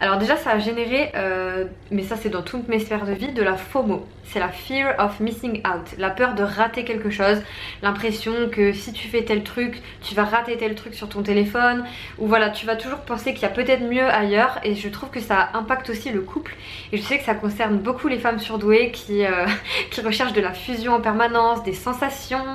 Alors 0.00 0.18
déjà 0.18 0.36
ça 0.36 0.50
a 0.50 0.58
généré, 0.58 1.10
euh, 1.14 1.64
mais 1.90 2.02
ça 2.02 2.16
c'est 2.16 2.30
dans 2.30 2.42
toutes 2.42 2.68
mes 2.68 2.78
sphères 2.78 3.06
de 3.06 3.12
vie, 3.12 3.32
de 3.32 3.42
la 3.42 3.56
FOMO. 3.56 4.06
C'est 4.32 4.38
la 4.38 4.50
fear 4.50 4.94
of 5.00 5.18
missing 5.18 5.60
out, 5.66 5.98
la 5.98 6.08
peur 6.08 6.36
de 6.36 6.44
rater 6.44 6.84
quelque 6.84 7.10
chose, 7.10 7.42
l'impression 7.82 8.48
que 8.48 8.72
si 8.72 8.92
tu 8.92 9.08
fais 9.08 9.24
tel 9.24 9.42
truc, 9.42 9.82
tu 10.02 10.14
vas 10.14 10.22
rater 10.22 10.56
tel 10.56 10.76
truc 10.76 10.94
sur 10.94 11.08
ton 11.08 11.22
téléphone, 11.22 11.84
ou 12.18 12.28
voilà, 12.28 12.50
tu 12.50 12.64
vas 12.64 12.76
toujours 12.76 13.00
penser 13.00 13.34
qu'il 13.34 13.42
y 13.42 13.46
a 13.46 13.48
peut-être 13.48 13.82
mieux 13.82 14.04
ailleurs, 14.04 14.60
et 14.62 14.76
je 14.76 14.88
trouve 14.88 15.10
que 15.10 15.18
ça 15.18 15.48
impacte 15.54 15.90
aussi 15.90 16.12
le 16.12 16.20
couple, 16.20 16.54
et 16.92 16.96
je 16.96 17.02
sais 17.02 17.18
que 17.18 17.24
ça 17.24 17.34
concerne 17.34 17.78
beaucoup 17.78 18.06
les 18.06 18.20
femmes 18.20 18.38
surdouées 18.38 18.92
qui, 18.92 19.26
euh, 19.26 19.46
recherchent 20.04 20.32
de 20.32 20.40
la 20.40 20.52
fusion 20.52 20.94
en 20.94 21.00
permanence, 21.00 21.64
des 21.64 21.74
sensations, 21.74 22.46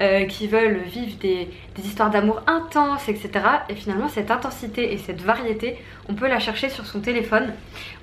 euh, 0.00 0.24
qui 0.26 0.46
veulent 0.46 0.82
vivre 0.86 1.18
des, 1.18 1.48
des 1.74 1.84
histoires 1.84 2.10
d'amour 2.10 2.42
intenses, 2.46 3.08
etc. 3.08 3.30
Et 3.68 3.74
finalement 3.74 4.08
cette 4.08 4.30
intensité 4.30 4.92
et 4.92 4.98
cette 4.98 5.20
variété, 5.20 5.78
on 6.08 6.14
peut 6.14 6.28
la 6.28 6.38
chercher 6.38 6.68
sur 6.68 6.86
son 6.86 7.00
téléphone. 7.00 7.52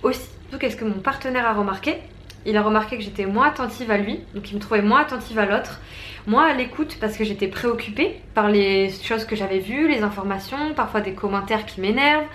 Aussi, 0.03 0.27
qu'est-ce 0.59 0.75
que 0.75 0.85
mon 0.85 0.99
partenaire 0.99 1.47
a 1.47 1.53
remarqué? 1.53 2.01
Il 2.45 2.57
a 2.57 2.61
remarqué 2.61 2.97
que 2.97 3.03
j'étais 3.03 3.25
moins 3.25 3.47
attentive 3.47 3.89
à 3.91 3.97
lui, 3.97 4.19
donc 4.33 4.51
il 4.51 4.55
me 4.55 4.59
trouvait 4.59 4.81
moins 4.81 5.01
attentive 5.01 5.39
à 5.39 5.45
l'autre, 5.45 5.81
moins 6.27 6.45
à 6.45 6.53
l'écoute 6.53 6.97
parce 6.99 7.17
que 7.17 7.23
j'étais 7.23 7.47
préoccupée 7.47 8.19
par 8.33 8.49
les 8.49 8.89
choses 9.03 9.25
que 9.25 9.35
j'avais 9.35 9.59
vues, 9.59 9.87
les 9.87 10.01
informations, 10.01 10.73
parfois 10.75 11.01
des 11.01 11.13
commentaires 11.13 11.65
qui 11.65 11.81
m'énervent, 11.81 12.25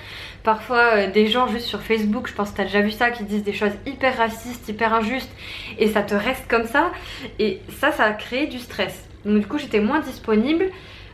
parfois 0.43 0.95
euh, 0.95 1.11
des 1.11 1.27
gens 1.27 1.47
juste 1.49 1.67
sur 1.67 1.83
Facebook, 1.83 2.29
je 2.29 2.35
pense 2.35 2.51
que 2.51 2.57
tu 2.57 2.61
as 2.63 2.65
déjà 2.65 2.81
vu 2.81 2.91
ça, 2.91 3.11
qui 3.11 3.25
disent 3.25 3.45
des 3.45 3.53
choses 3.53 3.73
hyper 3.87 4.17
racistes, 4.17 4.69
hyper 4.69 4.95
injustes, 4.95 5.31
et 5.79 5.89
ça 5.89 6.03
te 6.03 6.15
reste 6.15 6.49
comme 6.49 6.67
ça, 6.67 6.91
et 7.39 7.61
ça, 7.79 7.93
ça 7.93 8.05
a 8.05 8.13
créé 8.13 8.47
du 8.47 8.59
stress. 8.59 9.09
Donc 9.25 9.41
du 9.41 9.47
coup 9.47 9.59
j'étais 9.59 9.81
moins 9.81 10.01
disponible, 10.01 10.71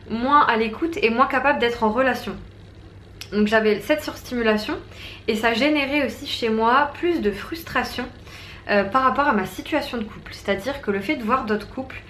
moins 0.09 0.45
à 0.45 0.55
l'écoute 0.57 0.97
et 1.01 1.09
moins 1.09 1.27
capable 1.27 1.59
d'être 1.59 1.83
en 1.83 1.91
relation. 1.91 2.35
Donc 3.33 3.47
j'avais 3.47 3.81
cette 3.81 4.03
surstimulation 4.03 4.75
et 5.27 5.35
ça 5.35 5.53
générait 5.53 6.05
aussi 6.05 6.25
chez 6.27 6.49
moi 6.49 6.91
plus 6.93 7.19
de 7.19 7.31
frustration 7.31 8.05
euh, 8.69 8.83
par 8.83 9.03
rapport 9.03 9.27
à 9.27 9.33
ma 9.33 9.45
situation 9.45 9.97
de 9.97 10.03
couple. 10.03 10.33
C'est-à-dire 10.33 10.81
que 10.81 10.91
le 10.91 10.99
fait 10.99 11.15
de 11.15 11.23
voir 11.23 11.45
d'autres 11.45 11.69
couples 11.69 12.01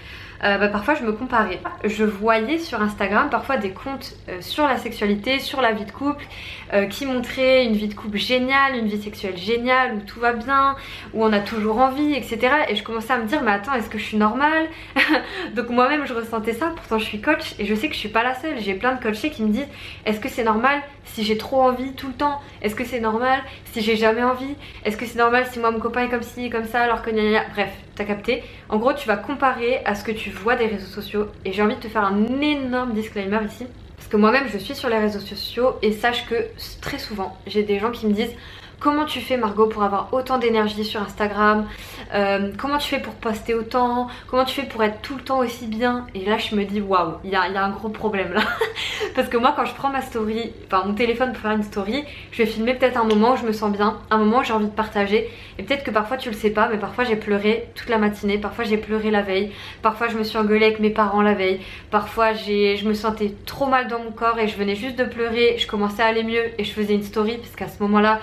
euh, 0.43 0.58
bah, 0.58 0.67
parfois 0.67 0.95
je 0.95 1.04
me 1.04 1.12
comparais. 1.12 1.60
Je 1.84 2.04
voyais 2.04 2.58
sur 2.58 2.82
Instagram 2.82 3.30
parfois 3.30 3.58
des 3.58 3.71
comptes 3.71 4.13
euh, 4.30 4.41
sur 4.41 4.67
la 4.67 4.78
sexualité, 4.78 5.39
sur 5.39 5.62
la 5.62 5.71
vie 5.71 5.86
de 5.86 5.91
couple, 5.91 6.26
euh, 6.73 6.86
qui 6.86 7.06
montraient 7.06 7.65
une 7.65 7.73
vie 7.73 7.88
de 7.88 7.93
couple 7.93 8.17
géniale, 8.17 8.76
une 8.76 8.88
vie 8.88 9.02
sexuelle 9.02 9.38
géniale, 9.38 9.95
où 9.95 10.00
tout 10.02 10.19
va 10.19 10.34
bien, 10.34 10.76
où 11.13 11.23
on 11.23 11.34
a 11.34 11.39
toujours 11.39 11.80
envie, 11.80 12.13
etc. 12.13 12.39
Et 12.69 12.76
je 12.76 12.84
commençais 12.84 13.13
à 13.13 13.17
me 13.17 13.26
dire, 13.26 13.41
mais 13.43 13.52
attends, 13.52 13.73
est-ce 13.73 13.89
que 13.89 13.97
je 13.97 14.04
suis 14.04 14.17
normale 14.17 14.67
Donc 15.56 15.69
moi-même 15.69 16.06
je 16.06 16.13
ressentais 16.13 16.54
ça, 16.54 16.71
pourtant 16.76 17.00
je 17.00 17.06
suis 17.06 17.21
coach 17.21 17.56
et 17.60 17.65
je 17.65 17.73
sais 17.76 17.88
que 17.88 17.93
je 17.93 18.00
suis 18.00 18.10
pas 18.10 18.23
la 18.23 18.36
seule. 18.36 18.60
J'ai 18.60 18.76
plein 18.76 18.95
de 18.95 19.02
coachés 19.02 19.30
qui 19.30 19.43
me 19.43 19.50
disent, 19.50 19.67
est-ce 20.06 20.19
que 20.19 20.30
c'est 20.30 20.43
normal 20.43 20.82
si 21.06 21.23
j'ai 21.23 21.38
trop 21.38 21.62
envie 21.62 21.93
tout 21.93 22.08
le 22.08 22.13
temps? 22.13 22.41
Est-ce 22.62 22.76
que 22.76 22.86
c'est 22.86 23.00
normal 23.00 23.41
si 23.71 23.82
j'ai 23.82 23.95
jamais 23.95 24.23
envie? 24.23 24.56
Est-ce 24.86 24.97
que 24.97 25.06
c'est 25.06 25.17
normal 25.17 25.45
si 25.52 25.60
moi 25.60 25.71
mon 25.71 25.80
copain 25.80 26.06
est 26.06 26.10
comme 26.10 26.23
ci, 26.23 26.50
comme 26.50 26.65
ça, 26.65 26.82
alors 26.82 27.02
que 27.02 27.08
Bref, 27.52 27.71
t'as 27.97 28.05
capté. 28.05 28.43
En 28.69 28.77
gros, 28.77 28.93
tu 28.93 29.07
vas 29.07 29.17
comparer 29.17 29.81
à 29.83 29.95
ce 29.95 30.03
que 30.03 30.12
tu 30.12 30.29
vois 30.29 30.55
des 30.55 30.67
réseaux 30.67 30.88
sociaux. 30.88 31.27
Et 31.43 31.51
j'ai 31.51 31.62
envie 31.62 31.75
de 31.75 31.81
te 31.81 31.88
faire 31.88 32.03
un 32.03 32.41
énorme 32.41 32.93
disclaimer 32.93 33.39
ici. 33.45 33.65
Parce 33.97 34.07
que 34.07 34.17
moi-même 34.17 34.47
je 34.51 34.57
suis 34.57 34.75
sur 34.75 34.89
les 34.89 34.99
réseaux 34.99 35.19
sociaux. 35.19 35.75
Et 35.81 35.91
sache 35.91 36.27
que 36.27 36.36
très 36.81 36.99
souvent 36.99 37.36
j'ai 37.47 37.63
des 37.63 37.79
gens 37.79 37.91
qui 37.91 38.07
me 38.07 38.13
disent 38.13 38.36
Comment 38.79 39.05
tu 39.05 39.21
fais 39.21 39.37
Margot 39.37 39.65
pour 39.65 39.81
avoir 39.81 40.13
autant 40.13 40.37
d'énergie 40.37 40.85
sur 40.85 41.01
Instagram 41.01 41.65
euh, 42.13 42.51
Comment 42.59 42.77
tu 42.77 42.89
fais 42.89 42.99
pour 42.99 43.15
poster 43.15 43.55
autant 43.55 44.07
Comment 44.27 44.45
tu 44.45 44.53
fais 44.61 44.67
pour 44.67 44.83
être 44.83 45.01
tout 45.01 45.15
le 45.15 45.21
temps 45.21 45.39
aussi 45.39 45.65
bien 45.65 46.05
Et 46.13 46.23
là 46.25 46.37
je 46.37 46.55
me 46.55 46.63
dis 46.63 46.79
waouh, 46.79 47.13
il 47.23 47.31
y 47.31 47.35
a, 47.35 47.41
un 47.41 47.69
gros 47.71 47.89
problème 47.89 48.33
là. 48.33 48.41
Parce 49.15 49.29
que 49.29 49.37
moi 49.37 49.53
quand 49.55 49.65
je 49.65 49.73
prends 49.73 49.89
ma 49.89 50.01
story, 50.01 50.53
enfin 50.67 50.83
mon 50.85 50.93
téléphone 50.93 51.31
pour 51.31 51.41
faire 51.41 51.53
une 51.53 51.63
story, 51.63 52.03
je 52.31 52.37
vais 52.37 52.45
filmer 52.45 52.75
peut-être 52.75 52.97
un 52.97 53.03
moment 53.03 53.33
où 53.33 53.37
je 53.37 53.45
me 53.45 53.51
sens 53.51 53.71
bien, 53.71 53.97
un 54.11 54.17
moment 54.17 54.39
où 54.39 54.43
j'ai 54.43 54.53
envie 54.53 54.67
de 54.67 54.71
partager. 54.71 55.27
Et 55.57 55.63
peut-être 55.63 55.83
que 55.83 55.89
parfois 55.89 56.17
tu 56.17 56.29
le 56.29 56.35
sais 56.35 56.51
pas, 56.51 56.69
mais 56.69 56.77
parfois 56.77 57.03
j'ai 57.03 57.15
pleuré 57.15 57.69
toute 57.73 57.89
la 57.89 57.97
matinée, 57.97 58.37
parfois 58.37 58.63
j'ai 58.63 58.77
pleuré 58.77 59.09
la 59.09 59.23
veille, 59.23 59.51
parfois 59.81 60.07
je 60.07 60.17
me 60.17 60.23
suis 60.23 60.37
engueulée 60.37 60.67
avec 60.67 60.79
mes 60.79 60.91
parents 60.91 61.23
la 61.23 61.33
veille, 61.33 61.61
parfois 61.89 62.33
je 62.33 62.87
me 62.87 62.93
sentais 62.93 63.33
trop 63.47 63.65
mal 63.65 63.87
dans 63.87 63.97
mon 63.97 64.11
corps 64.11 64.37
et 64.37 64.47
je 64.47 64.55
venais 64.55 64.75
juste 64.75 64.97
de 64.97 65.03
pleurer, 65.03 65.55
je 65.57 65.65
commençais 65.65 66.03
à 66.03 66.05
aller 66.05 66.23
mieux 66.23 66.43
et 66.59 66.63
je 66.63 66.71
faisais 66.71 66.93
une 66.93 67.01
story 67.01 67.37
parce 67.37 67.55
qu'à 67.55 67.67
ce 67.67 67.81
moment-là 67.81 68.19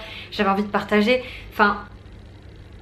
envie 0.48 0.62
de 0.62 0.68
partager. 0.68 1.22
Enfin, 1.52 1.78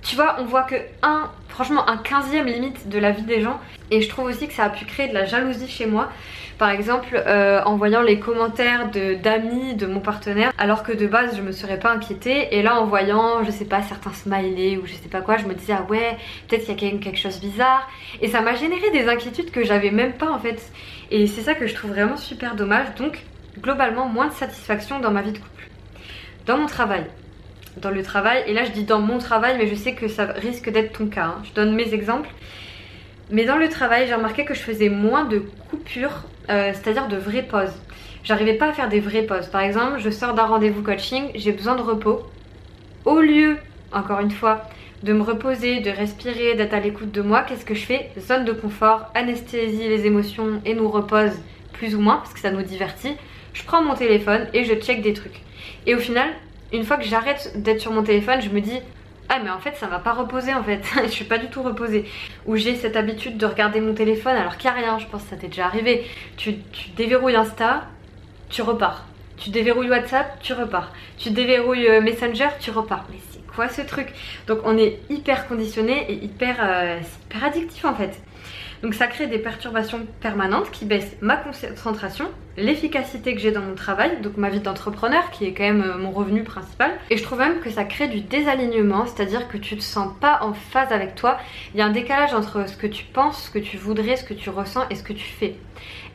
tu 0.02 0.16
vois, 0.16 0.36
on 0.40 0.44
voit 0.44 0.64
que 0.64 0.74
un, 1.02 1.30
franchement, 1.48 1.88
un 1.88 1.96
quinzième 1.96 2.46
limite 2.46 2.88
de 2.88 2.98
la 2.98 3.12
vie 3.12 3.22
des 3.22 3.40
gens. 3.40 3.60
Et 3.90 4.02
je 4.02 4.08
trouve 4.08 4.26
aussi 4.26 4.48
que 4.48 4.54
ça 4.54 4.64
a 4.64 4.70
pu 4.70 4.84
créer 4.84 5.08
de 5.08 5.14
la 5.14 5.26
jalousie 5.26 5.68
chez 5.68 5.86
moi. 5.86 6.08
Par 6.58 6.70
exemple, 6.70 7.20
euh, 7.26 7.60
en 7.64 7.76
voyant 7.76 8.02
les 8.02 8.18
commentaires 8.18 8.90
d'amis 8.90 9.74
de, 9.74 9.86
mon 9.86 10.00
partenaire, 10.00 10.52
alors 10.58 10.82
que 10.82 10.92
de 10.92 11.06
base 11.06 11.36
je 11.36 11.42
me 11.42 11.52
serais 11.52 11.78
pas 11.78 11.92
inquiétée. 11.92 12.56
Et 12.56 12.62
là, 12.62 12.80
en 12.80 12.86
voyant, 12.86 13.44
je 13.44 13.50
sais 13.50 13.64
pas, 13.64 13.82
certains 13.82 14.12
smileys 14.12 14.76
ou 14.76 14.86
je 14.86 14.94
sais 14.94 15.08
pas 15.08 15.20
quoi, 15.20 15.36
je 15.36 15.46
me 15.46 15.54
disais, 15.54 15.74
ah 15.76 15.86
ouais, 15.88 16.16
peut-être 16.48 16.64
qu'il 16.64 16.92
y 16.92 16.96
a 16.96 16.98
quelque 16.98 17.18
chose 17.18 17.40
bizarre. 17.40 17.88
Et 18.20 18.28
ça 18.28 18.40
m'a 18.40 18.54
généré 18.54 18.90
des 18.90 19.08
inquiétudes 19.08 19.50
que 19.50 19.64
j'avais 19.64 19.90
même 19.90 20.12
pas 20.12 20.30
en 20.30 20.38
fait. 20.38 20.60
Et 21.10 21.26
c'est 21.26 21.42
ça 21.42 21.54
que 21.54 21.66
je 21.66 21.74
trouve 21.74 21.90
vraiment 21.90 22.16
super 22.16 22.54
dommage. 22.54 22.94
Donc, 22.96 23.22
globalement, 23.60 24.08
moins 24.08 24.28
de 24.28 24.32
satisfaction 24.32 25.00
dans 25.00 25.10
ma 25.10 25.22
vie 25.22 25.32
de 25.32 25.38
couple. 25.38 25.68
Dans 26.46 26.58
mon 26.58 26.66
travail, 26.66 27.04
dans 27.76 27.90
le 27.90 28.02
travail. 28.02 28.44
Et 28.46 28.52
là, 28.52 28.64
je 28.64 28.70
dis 28.70 28.84
dans 28.84 29.00
mon 29.00 29.18
travail, 29.18 29.56
mais 29.58 29.66
je 29.66 29.74
sais 29.74 29.94
que 29.94 30.08
ça 30.08 30.24
risque 30.24 30.70
d'être 30.70 30.98
ton 30.98 31.06
cas. 31.06 31.26
Hein. 31.26 31.42
Je 31.44 31.52
donne 31.52 31.74
mes 31.74 31.94
exemples. 31.94 32.30
Mais 33.30 33.44
dans 33.44 33.56
le 33.56 33.68
travail, 33.68 34.06
j'ai 34.06 34.14
remarqué 34.14 34.44
que 34.44 34.54
je 34.54 34.60
faisais 34.60 34.88
moins 34.88 35.24
de 35.24 35.42
coupures, 35.70 36.24
euh, 36.50 36.72
c'est-à-dire 36.74 37.08
de 37.08 37.16
vraies 37.16 37.42
pauses. 37.42 37.72
J'arrivais 38.24 38.54
pas 38.54 38.68
à 38.68 38.72
faire 38.72 38.88
des 38.88 39.00
vraies 39.00 39.22
pauses. 39.22 39.46
Par 39.46 39.62
exemple, 39.62 39.98
je 39.98 40.10
sors 40.10 40.34
d'un 40.34 40.44
rendez-vous 40.44 40.82
coaching, 40.82 41.30
j'ai 41.34 41.52
besoin 41.52 41.74
de 41.74 41.82
repos. 41.82 42.22
Au 43.04 43.20
lieu, 43.20 43.56
encore 43.92 44.20
une 44.20 44.30
fois, 44.30 44.68
de 45.02 45.12
me 45.12 45.22
reposer, 45.22 45.80
de 45.80 45.90
respirer, 45.90 46.54
d'être 46.54 46.74
à 46.74 46.80
l'écoute 46.80 47.10
de 47.10 47.22
moi, 47.22 47.42
qu'est-ce 47.42 47.64
que 47.64 47.74
je 47.74 47.84
fais? 47.84 48.10
Zone 48.20 48.44
de 48.44 48.52
confort, 48.52 49.10
anesthésie 49.14 49.88
les 49.88 50.06
émotions 50.06 50.60
et 50.64 50.74
nous 50.74 50.88
repose 50.88 51.32
plus 51.72 51.96
ou 51.96 52.00
moins 52.00 52.18
parce 52.18 52.32
que 52.32 52.40
ça 52.40 52.50
nous 52.50 52.62
divertit. 52.62 53.16
Je 53.54 53.64
prends 53.64 53.82
mon 53.82 53.94
téléphone 53.94 54.46
et 54.54 54.64
je 54.64 54.74
check 54.74 55.02
des 55.02 55.12
trucs. 55.12 55.40
Et 55.86 55.94
au 55.94 55.98
final, 55.98 56.28
une 56.72 56.84
fois 56.84 56.96
que 56.96 57.04
j'arrête 57.04 57.52
d'être 57.62 57.80
sur 57.80 57.92
mon 57.92 58.02
téléphone, 58.02 58.40
je 58.40 58.48
me 58.48 58.60
dis 58.60 58.80
ah 59.28 59.38
mais 59.42 59.50
en 59.50 59.58
fait 59.58 59.76
ça 59.76 59.86
va 59.86 59.98
pas 59.98 60.12
reposer 60.12 60.52
en 60.52 60.62
fait, 60.62 60.82
je 61.04 61.08
suis 61.08 61.24
pas 61.24 61.38
du 61.38 61.48
tout 61.48 61.62
reposée. 61.62 62.04
Ou 62.46 62.56
j'ai 62.56 62.76
cette 62.76 62.96
habitude 62.96 63.38
de 63.38 63.46
regarder 63.46 63.80
mon 63.80 63.94
téléphone 63.94 64.36
alors 64.36 64.56
qu'il 64.56 64.68
a 64.68 64.72
rien, 64.72 64.98
je 64.98 65.06
pense 65.06 65.22
que 65.24 65.30
ça 65.30 65.36
t'est 65.36 65.48
déjà 65.48 65.66
arrivé. 65.66 66.06
Tu, 66.36 66.56
déverrouilles 66.96 67.36
Insta, 67.36 67.84
tu 68.50 68.62
repars. 68.62 69.06
Tu 69.38 69.50
déverrouilles 69.50 69.90
WhatsApp, 69.90 70.38
tu 70.40 70.52
repars. 70.52 70.92
Tu 71.18 71.30
déverrouilles 71.30 71.88
euh, 71.88 72.00
Messenger, 72.00 72.48
tu 72.60 72.70
repars. 72.70 73.06
Mais 73.10 73.16
c'est 73.30 73.44
quoi 73.46 73.68
ce 73.68 73.82
truc? 73.82 74.08
Donc 74.46 74.60
on 74.64 74.76
est 74.76 75.00
hyper 75.10 75.48
conditionné 75.48 76.06
et 76.10 76.14
hyper, 76.14 76.56
euh, 76.60 77.00
hyper 77.26 77.44
addictif 77.44 77.84
en 77.84 77.94
fait. 77.94 78.20
Donc 78.82 78.94
ça 78.94 79.06
crée 79.06 79.28
des 79.28 79.38
perturbations 79.38 80.00
permanentes 80.20 80.72
qui 80.72 80.84
baissent 80.84 81.16
ma 81.20 81.36
concentration, 81.36 82.26
l'efficacité 82.56 83.32
que 83.32 83.40
j'ai 83.40 83.52
dans 83.52 83.60
mon 83.60 83.76
travail, 83.76 84.20
donc 84.20 84.36
ma 84.36 84.50
vie 84.50 84.58
d'entrepreneur 84.58 85.30
qui 85.30 85.44
est 85.44 85.52
quand 85.52 85.62
même 85.62 85.82
euh, 85.82 85.98
mon 85.98 86.10
revenu 86.10 86.42
principal. 86.42 86.90
Et 87.08 87.16
je 87.16 87.22
trouve 87.22 87.38
même 87.38 87.60
que 87.60 87.70
ça 87.70 87.84
crée 87.84 88.08
du 88.08 88.22
désalignement, 88.22 89.06
c'est-à-dire 89.06 89.46
que 89.46 89.56
tu 89.56 89.76
te 89.76 89.82
sens 89.82 90.08
pas 90.20 90.40
en 90.42 90.52
phase 90.52 90.90
avec 90.90 91.14
toi. 91.14 91.38
Il 91.74 91.78
y 91.78 91.80
a 91.80 91.86
un 91.86 91.90
décalage 91.90 92.34
entre 92.34 92.68
ce 92.68 92.76
que 92.76 92.88
tu 92.88 93.04
penses, 93.04 93.44
ce 93.44 93.50
que 93.50 93.60
tu 93.60 93.76
voudrais, 93.76 94.16
ce 94.16 94.24
que 94.24 94.34
tu 94.34 94.50
ressens 94.50 94.88
et 94.90 94.96
ce 94.96 95.04
que 95.04 95.12
tu 95.12 95.26
fais. 95.26 95.54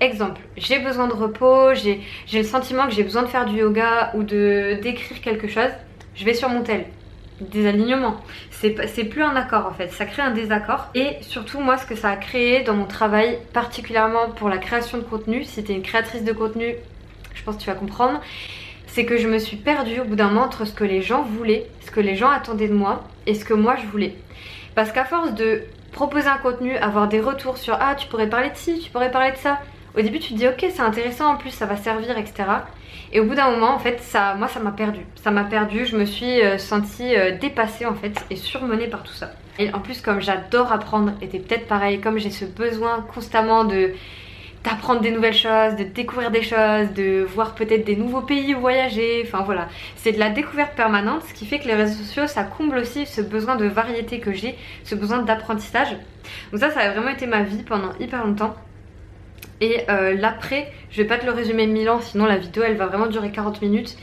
Exemple, 0.02 0.42
j'ai 0.58 0.80
besoin 0.80 1.08
de 1.08 1.14
repos, 1.14 1.74
j'ai 1.74 2.02
le 2.34 2.44
sentiment 2.44 2.86
que 2.86 2.94
j'ai 2.94 3.04
besoin 3.04 3.24
de 3.24 3.28
faire 3.28 3.46
du 3.46 3.60
yoga 3.60 4.12
ou 4.14 4.24
d'écrire 4.24 5.22
quelque 5.22 5.48
chose, 5.48 5.72
je 6.16 6.26
vais 6.26 6.34
sur 6.34 6.50
mon 6.50 6.64
tel 6.64 6.86
désalignement. 7.41 8.17
C'est 8.52 9.04
plus 9.04 9.23
un 9.23 9.36
accord 9.36 9.67
en 9.67 9.73
fait, 9.73 9.89
ça 9.89 10.06
crée 10.06 10.21
un 10.21 10.32
désaccord. 10.32 10.88
Et 10.95 11.17
surtout 11.21 11.60
moi 11.60 11.78
ce 11.78 11.86
que 11.86 11.95
ça 11.95 12.10
a 12.10 12.15
créé 12.15 12.63
dans 12.63 12.73
mon 12.73 12.86
travail, 12.86 13.38
particulièrement 13.54 14.30
pour 14.30 14.50
la 14.50 14.58
création 14.58 14.97
de 14.97 15.04
contenu, 15.04 15.43
si 15.43 15.63
t'es 15.63 15.73
une 15.73 15.82
créatrice 15.82 16.23
de 16.23 16.34
contenu, 16.34 16.76
je 17.34 17.43
pense 17.43 17.58
que 17.58 17.62
tu 17.62 17.69
vas 17.69 17.76
comprendre, 17.76 18.19
c'est 18.88 19.06
que 19.06 19.17
je 19.17 19.28
me 19.28 19.38
suis 19.38 19.58
perdue 19.58 20.00
au 20.00 20.06
bout 20.06 20.15
d'un 20.15 20.30
moment 20.30 20.45
entre 20.45 20.65
ce 20.65 20.73
que 20.73 20.84
les 20.84 21.02
gens 21.02 21.21
voulaient, 21.21 21.67
ce 21.86 21.91
que 21.91 22.00
les 22.00 22.15
gens 22.15 22.30
attendaient 22.30 22.67
de 22.67 22.73
moi 22.73 23.04
et 23.28 23.36
ce 23.36 23.45
que 23.45 23.54
moi 23.54 23.76
je 23.76 23.86
voulais. 23.86 24.15
Parce 24.73 24.91
qu'à 24.91 25.06
force 25.06 25.34
de 25.34 25.63
proposer 25.91 26.28
un 26.28 26.38
contenu, 26.38 26.76
avoir 26.78 27.08
des 27.08 27.19
retours 27.19 27.58
sur 27.58 27.78
ah 27.80 27.95
tu 27.95 28.08
pourrais 28.08 28.30
parler 28.30 28.50
de 28.50 28.56
ci, 28.56 28.80
tu 28.80 28.89
pourrais 28.89 29.12
parler 29.12 29.32
de 29.32 29.38
ça, 29.38 29.60
au 29.98 30.02
début 30.02 30.20
tu 30.20 30.34
te 30.34 30.38
dis 30.38 30.48
ok 30.48 30.60
c'est 30.60 30.82
intéressant 30.82 31.34
en 31.34 31.36
plus 31.36 31.52
ça 31.52 31.66
va 31.66 31.76
servir 31.76 32.18
etc. 32.18 32.46
Et 33.14 33.20
au 33.20 33.26
bout 33.26 33.36
d'un 33.36 33.52
moment, 33.52 33.74
en 33.74 33.80
fait, 33.80 34.00
ça, 34.02 34.36
moi, 34.36 34.48
ça 34.48 34.60
m'a 34.60 34.72
perdu. 34.72 35.00
Ça 35.24 35.32
m'a 35.32 35.46
perdu. 35.46 35.86
Je 35.86 35.96
me 35.96 36.06
suis 36.06 36.42
euh, 36.42 36.58
sentie 36.58 37.16
euh, 37.16 37.38
dépassée, 37.38 37.86
en 37.86 37.96
fait, 37.96 38.14
et 38.30 38.36
surmenée 38.36 38.88
par 38.88 39.04
tout 39.04 39.14
ça. 39.14 39.32
Et 39.60 39.74
en 39.74 39.80
plus, 39.80 40.02
comme 40.02 40.20
j'adore 40.20 40.72
apprendre, 40.72 41.14
et 41.22 41.28
t'es 41.28 41.40
peut-être 41.40 41.68
pareil, 41.68 42.00
comme 42.00 42.18
j'ai 42.18 42.32
ce 42.32 42.46
besoin 42.46 43.06
constamment 43.14 43.64
de 43.64 43.94
d'apprendre 44.64 45.00
des 45.00 45.12
nouvelles 45.12 45.36
choses, 45.36 45.76
de 45.78 45.84
découvrir 45.84 46.30
des 46.30 46.42
choses, 46.42 46.92
de 46.94 47.22
voir 47.22 47.56
peut-être 47.56 47.86
des 47.86 47.96
nouveaux 47.96 48.24
pays 48.24 48.54
où 48.54 48.60
voyager, 48.60 49.24
enfin 49.26 49.44
voilà. 49.44 49.70
C'est 49.96 50.12
de 50.12 50.20
la 50.20 50.30
découverte 50.30 50.76
permanente, 50.76 51.22
ce 51.30 51.34
qui 51.34 51.46
fait 51.46 51.60
que 51.60 51.68
les 51.68 51.76
réseaux 51.76 52.04
sociaux, 52.04 52.28
ça 52.28 52.44
comble 52.44 52.78
aussi 52.78 53.06
ce 53.06 53.22
besoin 53.22 53.56
de 53.56 53.66
variété 53.66 54.20
que 54.20 54.34
j'ai, 54.34 54.58
ce 54.84 54.96
besoin 54.96 55.20
d'apprentissage. 55.20 55.96
Donc 56.52 56.60
ça, 56.60 56.72
ça 56.72 56.82
a 56.82 56.92
vraiment 56.92 57.10
été 57.10 57.28
ma 57.28 57.44
vie 57.44 57.64
pendant 57.64 57.94
hyper 58.00 58.26
longtemps. 58.26 58.56
Et 59.60 59.82
euh, 59.89 60.13
l'après, 60.15 60.71
je 60.91 61.02
vais 61.02 61.08
pas 61.08 61.17
te 61.17 61.26
le 61.26 61.32
résumer 61.32 61.65
mille 61.65 61.89
ans, 61.89 62.00
sinon 62.00 62.26
la 62.26 62.38
vidéo 62.38 62.63
elle 62.63 62.78
va 62.78 62.86
vraiment 62.86 63.08
durer 63.08 63.32
40 63.32 63.62
minutes. 63.62 63.97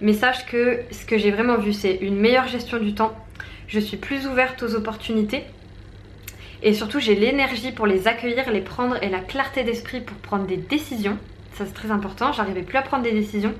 Mais 0.00 0.12
sache 0.12 0.46
que 0.46 0.80
ce 0.90 1.06
que 1.06 1.16
j'ai 1.16 1.30
vraiment 1.30 1.58
vu, 1.58 1.72
c'est 1.72 1.94
une 1.94 2.16
meilleure 2.16 2.48
gestion 2.48 2.78
du 2.78 2.94
temps. 2.94 3.14
Je 3.68 3.80
suis 3.80 3.96
plus 3.96 4.26
ouverte 4.26 4.62
aux 4.62 4.74
opportunités. 4.74 5.44
Et 6.62 6.72
surtout, 6.72 7.00
j'ai 7.00 7.14
l'énergie 7.14 7.72
pour 7.72 7.86
les 7.86 8.08
accueillir, 8.08 8.50
les 8.50 8.60
prendre 8.60 9.02
et 9.02 9.08
la 9.08 9.20
clarté 9.20 9.62
d'esprit 9.62 10.00
pour 10.00 10.16
prendre 10.18 10.46
des 10.46 10.56
décisions. 10.56 11.18
Ça 11.54 11.64
c'est 11.64 11.72
très 11.72 11.90
important, 11.90 12.32
j'arrivais 12.32 12.62
plus 12.62 12.76
à 12.76 12.82
prendre 12.82 13.02
des 13.02 13.12
décisions. 13.12 13.54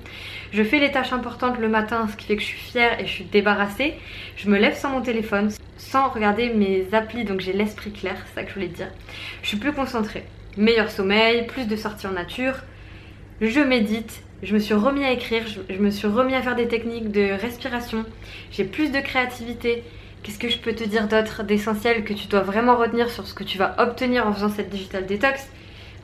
Je 0.53 0.63
fais 0.63 0.79
les 0.79 0.91
tâches 0.91 1.15
importantes 1.15 1.59
le 1.59 1.69
matin, 1.69 2.07
ce 2.11 2.17
qui 2.17 2.27
fait 2.27 2.37
que 2.37 2.43
je 2.43 2.47
suis 2.47 2.59
fière 2.59 3.01
et 3.01 3.07
je 3.07 3.11
suis 3.11 3.25
débarrassée. 3.25 3.95
Je 4.37 4.51
me 4.51 4.59
lève 4.59 4.77
sans 4.77 4.91
mon 4.91 5.01
téléphone, 5.01 5.51
sans 5.79 6.11
regarder 6.11 6.51
mes 6.51 6.87
applis, 6.93 7.25
donc 7.25 7.41
j'ai 7.41 7.55
l'esprit 7.55 7.93
clair, 7.93 8.17
c'est 8.27 8.35
ça 8.35 8.43
que 8.43 8.51
je 8.51 8.55
voulais 8.55 8.69
dire. 8.69 8.89
Je 9.43 9.49
suis 9.49 9.57
plus 9.57 9.73
concentrée 9.73 10.25
meilleur 10.57 10.91
sommeil, 10.91 11.47
plus 11.47 11.67
de 11.67 11.77
sorties 11.77 12.07
en 12.07 12.13
nature. 12.13 12.55
Je 13.41 13.61
médite, 13.61 14.23
je 14.43 14.55
me 14.55 14.59
suis 14.59 14.75
remis 14.75 15.05
à 15.05 15.13
écrire, 15.13 15.43
je, 15.47 15.79
me 15.79 15.91
suis 15.91 16.09
remis 16.09 16.35
à 16.35 16.43
faire 16.43 16.57
des 16.57 16.69
techniques 16.69 17.11
de 17.11 17.33
respiration. 17.33 18.05
J'ai 18.51 18.65
plus 18.65 18.91
de 18.91 19.01
créativité. 19.01 19.83
Qu'est-ce 20.23 20.39
que 20.39 20.49
je 20.49 20.59
peux 20.59 20.73
te 20.73 20.85
dire 20.85 21.09
d'autre 21.09 21.43
d'essentiel 21.43 22.05
que 22.05 22.13
tu 22.13 22.27
dois 22.27 22.41
vraiment 22.41 22.77
retenir 22.77 23.11
sur 23.11 23.27
ce 23.27 23.35
que 23.35 23.45
tu 23.45 23.59
vas 23.59 23.75
obtenir 23.79 24.27
en 24.27 24.33
faisant 24.33 24.49
cette 24.49 24.71
digital 24.71 25.07
detox 25.07 25.47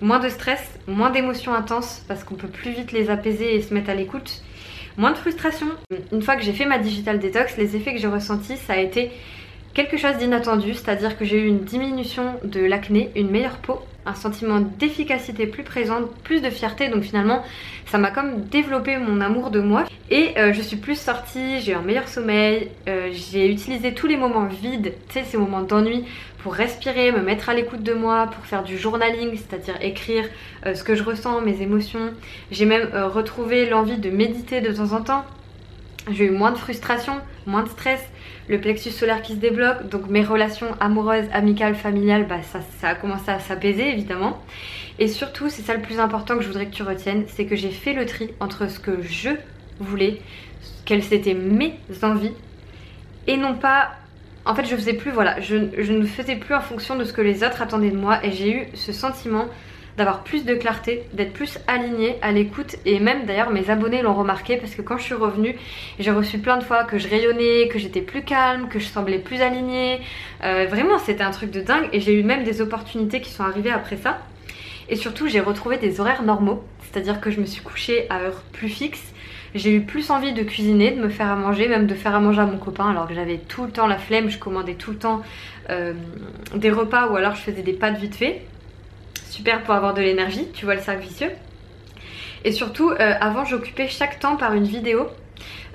Moins 0.01 0.19
de 0.19 0.29
stress, 0.29 0.61
moins 0.87 1.11
d'émotions 1.11 1.55
intenses 1.55 2.05
parce 2.09 2.25
qu'on 2.25 2.35
peut 2.35 2.49
plus 2.49 2.73
vite 2.73 2.93
les 2.93 3.09
apaiser 3.09 3.55
et 3.55 3.63
se 3.63 3.73
mettre 3.73 3.91
à 3.91 3.95
l'écoute. 3.95 4.43
Moins 4.97 5.13
de 5.13 5.17
frustration. 5.17 5.67
Une 6.13 6.23
fois 6.23 6.37
que 6.37 6.43
j'ai 6.43 6.53
fait 6.53 6.67
ma 6.67 6.79
digital 6.79 7.19
detox, 7.19 7.57
les 7.57 7.77
effets 7.77 7.95
que 7.95 8.01
j'ai 8.01 8.09
ressentis, 8.09 8.57
ça 8.59 8.75
a 8.75 8.79
été 8.79 9.11
quelque 9.75 9.97
chose 9.97 10.17
d'inattendu, 10.19 10.75
c'est-à-dire 10.75 11.19
que 11.19 11.25
j'ai 11.25 11.39
eu 11.39 11.47
une 11.47 11.65
diminution 11.65 12.39
de 12.45 12.61
l'acné, 12.61 13.11
une 13.17 13.31
meilleure 13.31 13.59
peau, 13.59 13.81
un 14.05 14.15
sentiment 14.15 14.61
d'efficacité 14.61 15.47
plus 15.47 15.63
présent, 15.63 16.01
plus 16.25 16.41
de 16.41 16.51
fierté. 16.51 16.89
Donc 16.89 17.03
finalement, 17.03 17.43
ça 17.87 17.99
m'a 17.99 18.11
comme 18.11 18.43
développé 18.43 18.99
mon 18.99 19.21
amour 19.21 19.51
de 19.51 19.61
moi. 19.61 19.85
Et 20.11 20.33
euh, 20.37 20.53
je 20.53 20.61
suis 20.61 20.77
plus 20.77 20.99
sortie, 20.99 21.61
j'ai 21.61 21.73
eu 21.73 21.75
un 21.75 21.83
meilleur 21.83 22.09
sommeil, 22.09 22.71
euh, 22.89 23.11
j'ai 23.13 23.51
utilisé 23.51 23.95
tous 23.95 24.07
les 24.07 24.17
moments 24.17 24.47
vides, 24.47 24.95
tu 25.09 25.15
sais, 25.15 25.25
ces 25.25 25.37
moments 25.37 25.63
d'ennui 25.63 26.05
pour 26.39 26.55
respirer, 26.55 27.13
me 27.13 27.21
mettre 27.21 27.49
à 27.49 27.55
l'écoute 27.55 27.85
de 27.85 27.95
moi, 27.95 28.27
pour 28.27 28.45
faire 28.45 28.65
du 28.65 28.77
journaling, 28.77 29.37
c'est-à-dire 29.37 29.77
écrire 29.81 30.25
euh, 30.67 30.75
ce 30.75 30.83
que 30.83 30.97
je 30.97 31.05
ressens, 31.05 31.41
mes 31.41 31.63
émotions. 31.63 32.13
J'ai 32.51 32.67
même 32.67 32.89
retrouvé 32.93 33.69
l'envie 33.69 33.99
de 33.99 34.11
méditer 34.11 34.61
de 34.61 34.73
temps 34.73 34.93
en 34.93 35.03
temps. 35.03 35.25
J'ai 36.11 36.25
eu 36.25 36.31
moins 36.31 36.51
de 36.51 36.59
frustration, 36.59 37.15
moins 37.47 37.63
de 37.63 37.69
stress, 37.69 38.01
le 38.49 38.61
plexus 38.61 38.91
solaire 38.91 39.23
qui 39.23 39.35
se 39.35 39.39
débloque, 39.39 39.89
donc 39.89 40.09
mes 40.09 40.25
relations 40.25 40.67
amoureuses, 40.81 41.27
amicales, 41.33 41.77
familiales, 41.77 42.27
bah 42.27 42.43
ça, 42.43 42.61
ça 42.81 42.89
a 42.89 42.95
commencé 42.97 43.31
à 43.31 43.39
s'apaiser 43.39 43.89
évidemment. 43.89 44.43
Et 44.99 45.07
surtout, 45.07 45.49
c'est 45.49 45.63
ça 45.63 45.75
le 45.75 45.81
plus 45.81 46.01
important 46.01 46.37
que 46.37 46.43
je 46.43 46.49
voudrais 46.49 46.67
que 46.67 46.75
tu 46.75 46.83
retiennes, 46.83 47.25
c'est 47.29 47.47
que 47.47 47.55
j'ai 47.55 47.71
fait 47.71 47.93
le 47.93 48.05
tri 48.05 48.31
entre 48.41 48.69
ce 48.69 48.81
que 48.81 49.01
je 49.03 49.31
voulais, 49.79 50.21
quelles 50.85 51.15
étaient 51.15 51.35
mes 51.35 51.79
envies, 52.03 52.35
et 53.27 53.37
non 53.37 53.55
pas... 53.55 53.93
En 54.45 54.57
fait, 54.57 54.65
je 54.65 54.75
faisais 54.75 54.95
plus, 54.95 55.13
voilà, 55.13 55.41
je, 55.41 55.55
je 55.79 55.93
ne 55.93 56.05
faisais 56.05 56.35
plus 56.35 56.53
en 56.53 56.61
fonction 56.61 56.97
de 56.97 57.05
ce 57.05 57.13
que 57.13 57.23
les 57.23 57.45
autres 57.45 57.63
attendaient 57.63 57.91
de 57.91 57.97
moi, 57.97 58.25
et 58.25 58.33
j'ai 58.33 58.53
eu 58.53 58.67
ce 58.75 58.93
sentiment 58.93 59.47
d'avoir 59.97 60.25
plus 60.25 60.45
de 60.45 60.55
clarté, 60.55 61.05
d'être 61.13 61.33
plus 61.33 61.59
alignée 61.67 62.17
à 62.23 62.33
l'écoute 62.33 62.77
et 62.87 62.99
même 62.99 63.27
d'ailleurs 63.27 63.51
mes 63.51 63.71
abonnés 63.71 64.03
l'ont 64.03 64.15
remarqué 64.15 64.57
parce 64.57 64.75
que 64.75 64.83
quand 64.83 64.97
je 64.97 65.05
suis 65.05 65.15
revenue 65.15 65.57
j'ai 65.99 66.11
reçu 66.11 66.39
plein 66.39 66.57
de 66.57 66.65
fois 66.65 66.85
que 66.85 66.99
je 66.99 67.09
rayonnais, 67.09 67.69
que 67.69 67.79
j'étais 67.79 68.01
plus 68.01 68.23
calme, 68.23 68.69
que 68.69 68.79
je 68.79 68.87
semblais 68.87 69.19
plus 69.19 69.43
alignée. 69.43 70.01
Euh, 70.45 70.67
vraiment 70.69 70.99
c'était 70.99 71.25
un 71.25 71.31
truc 71.31 71.51
de 71.51 71.61
dingue 71.61 71.89
et 71.93 72.01
j'ai 72.01 72.15
eu 72.15 72.23
même 72.23 72.45
des 72.45 72.61
opportunités 72.61 73.21
qui 73.21 73.31
sont 73.31 73.45
arrivées 73.45 73.71
après 73.71 73.97
ça. 73.97 74.19
Et 74.89 74.97
surtout 74.97 75.29
j'ai 75.29 75.41
retrouvé 75.41 75.77
des 75.77 76.01
horaires 76.01 76.23
normaux, 76.23 76.65
c'est-à-dire 76.81 77.21
que 77.21 77.31
je 77.31 77.41
me 77.41 77.47
suis 77.47 77.63
couchée 77.63 78.07
à 78.11 78.21
heure 78.21 78.43
plus 78.53 78.69
fixe. 78.69 79.03
J'ai 79.55 79.75
eu 79.75 79.83
plus 79.83 80.11
envie 80.11 80.33
de 80.33 80.43
cuisiner, 80.43 80.93
de 80.93 81.01
me 81.03 81.11
faire 81.11 81.31
à 81.31 81.37
manger, 81.37 81.69
même 81.69 81.87
de 81.87 81.95
faire 81.95 82.15
à 82.15 82.21
manger 82.21 82.41
à 82.41 82.47
mon 82.47 82.57
copain 82.57 82.89
alors 82.89 83.07
que 83.07 83.15
j'avais 83.15 83.37
tout 83.37 83.65
le 83.65 83.71
temps 83.71 83.87
la 83.87 83.99
flemme, 83.99 84.31
je 84.31 84.39
commandais 84.39 84.75
tout 84.75 84.93
le 84.93 84.97
temps 84.97 85.21
euh, 85.69 85.93
des 86.55 86.71
repas 86.71 87.09
ou 87.09 87.17
alors 87.17 87.35
je 87.35 87.43
faisais 87.43 87.61
des 87.61 87.75
pâtes 87.75 87.99
vite 87.99 88.15
fait 88.15 88.43
super 89.33 89.63
pour 89.63 89.75
avoir 89.75 89.95
de 89.95 90.03
l'énergie, 90.03 90.47
tu 90.53 90.67
vois 90.67 90.75
le 90.75 90.83
cercle 90.83 91.03
vicieux. 91.03 91.31
Et 92.45 92.53
surtout, 92.53 92.91
euh, 92.91 93.15
avant 93.19 93.45
j'occupais 93.45 93.89
chaque 93.89 94.21
temps 94.21 94.37
par 94.37 94.53
une 94.53 94.65
vidéo 94.65 95.09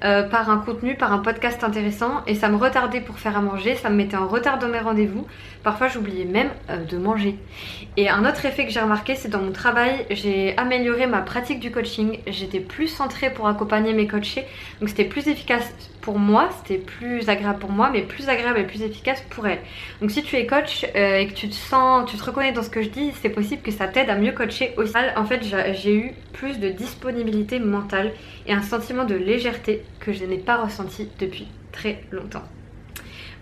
euh, 0.04 0.24
par 0.24 0.50
un 0.50 0.58
contenu, 0.58 0.96
par 0.96 1.12
un 1.12 1.20
podcast 1.20 1.64
intéressant 1.64 2.24
et 2.28 2.36
ça 2.36 2.50
me 2.50 2.58
retardait 2.58 3.02
pour 3.02 3.18
faire 3.20 3.38
à 3.38 3.42
manger, 3.42 3.76
ça 3.76 3.90
me 3.90 3.96
mettait 3.96 4.18
en 4.18 4.28
retard 4.28 4.60
dans 4.60 4.68
mes 4.68 4.80
rendez-vous. 4.80 5.26
Parfois 5.64 5.88
j'oubliais 5.88 6.26
même 6.26 6.50
euh, 6.70 6.84
de 6.84 6.98
manger. 6.98 7.36
Et 7.98 8.10
un 8.10 8.24
autre 8.26 8.46
effet 8.46 8.66
que 8.66 8.72
j'ai 8.72 8.80
remarqué 8.80 9.16
c'est 9.16 9.30
dans 9.30 9.42
mon 9.42 9.52
travail, 9.52 10.06
j'ai 10.10 10.56
amélioré 10.58 11.08
ma 11.08 11.22
pratique 11.22 11.60
du 11.60 11.72
coaching, 11.72 12.20
j'étais 12.28 12.60
plus 12.60 12.88
centrée 12.88 13.32
pour 13.32 13.48
accompagner 13.48 13.94
mes 13.94 14.08
coachés, 14.08 14.46
donc 14.80 14.90
c'était 14.90 15.06
plus 15.06 15.28
efficace 15.28 15.74
pour 16.08 16.20
moi, 16.20 16.48
c'était 16.64 16.82
plus 16.82 17.28
agréable 17.28 17.60
pour 17.60 17.70
moi, 17.70 17.90
mais 17.92 18.02
plus 18.02 18.30
agréable 18.30 18.60
et 18.60 18.64
plus 18.64 18.82
efficace 18.82 19.22
pour 19.30 19.46
elle. 19.46 19.60
Donc 20.00 20.10
si 20.10 20.24
tu 20.24 20.38
es 20.38 20.46
coach 20.46 20.86
euh, 20.96 21.18
et 21.18 21.28
que 21.28 21.34
tu 21.34 21.50
te 21.50 21.54
sens, 21.54 22.10
tu 22.10 22.16
te 22.16 22.24
reconnais 22.24 22.54
dans 22.54 22.64
ce 22.64 22.70
que 22.70 22.82
je 22.82 22.88
dis, 22.88 23.12
c'est 23.22 23.30
possible 23.30 23.62
que 23.62 23.72
ça 23.72 23.88
t'aide 23.88 24.10
à 24.10 24.16
mieux 24.16 24.32
coacher 24.32 24.74
aussi. 24.78 24.94
En 25.18 25.26
fait, 25.26 25.42
j'ai 25.74 25.94
eu 25.94 26.14
plus 26.32 26.60
de 26.60 26.70
disponibilité 26.70 27.60
mentale 27.60 28.14
et 28.46 28.54
un 28.54 28.62
sentiment 28.62 29.04
de 29.04 29.16
légèreté 29.16 29.84
que 30.00 30.14
je 30.14 30.26
n'ai 30.26 30.38
pas 30.38 30.64
ressenti 30.64 31.08
depuis 31.20 31.48
très 31.72 32.04
longtemps. 32.12 32.44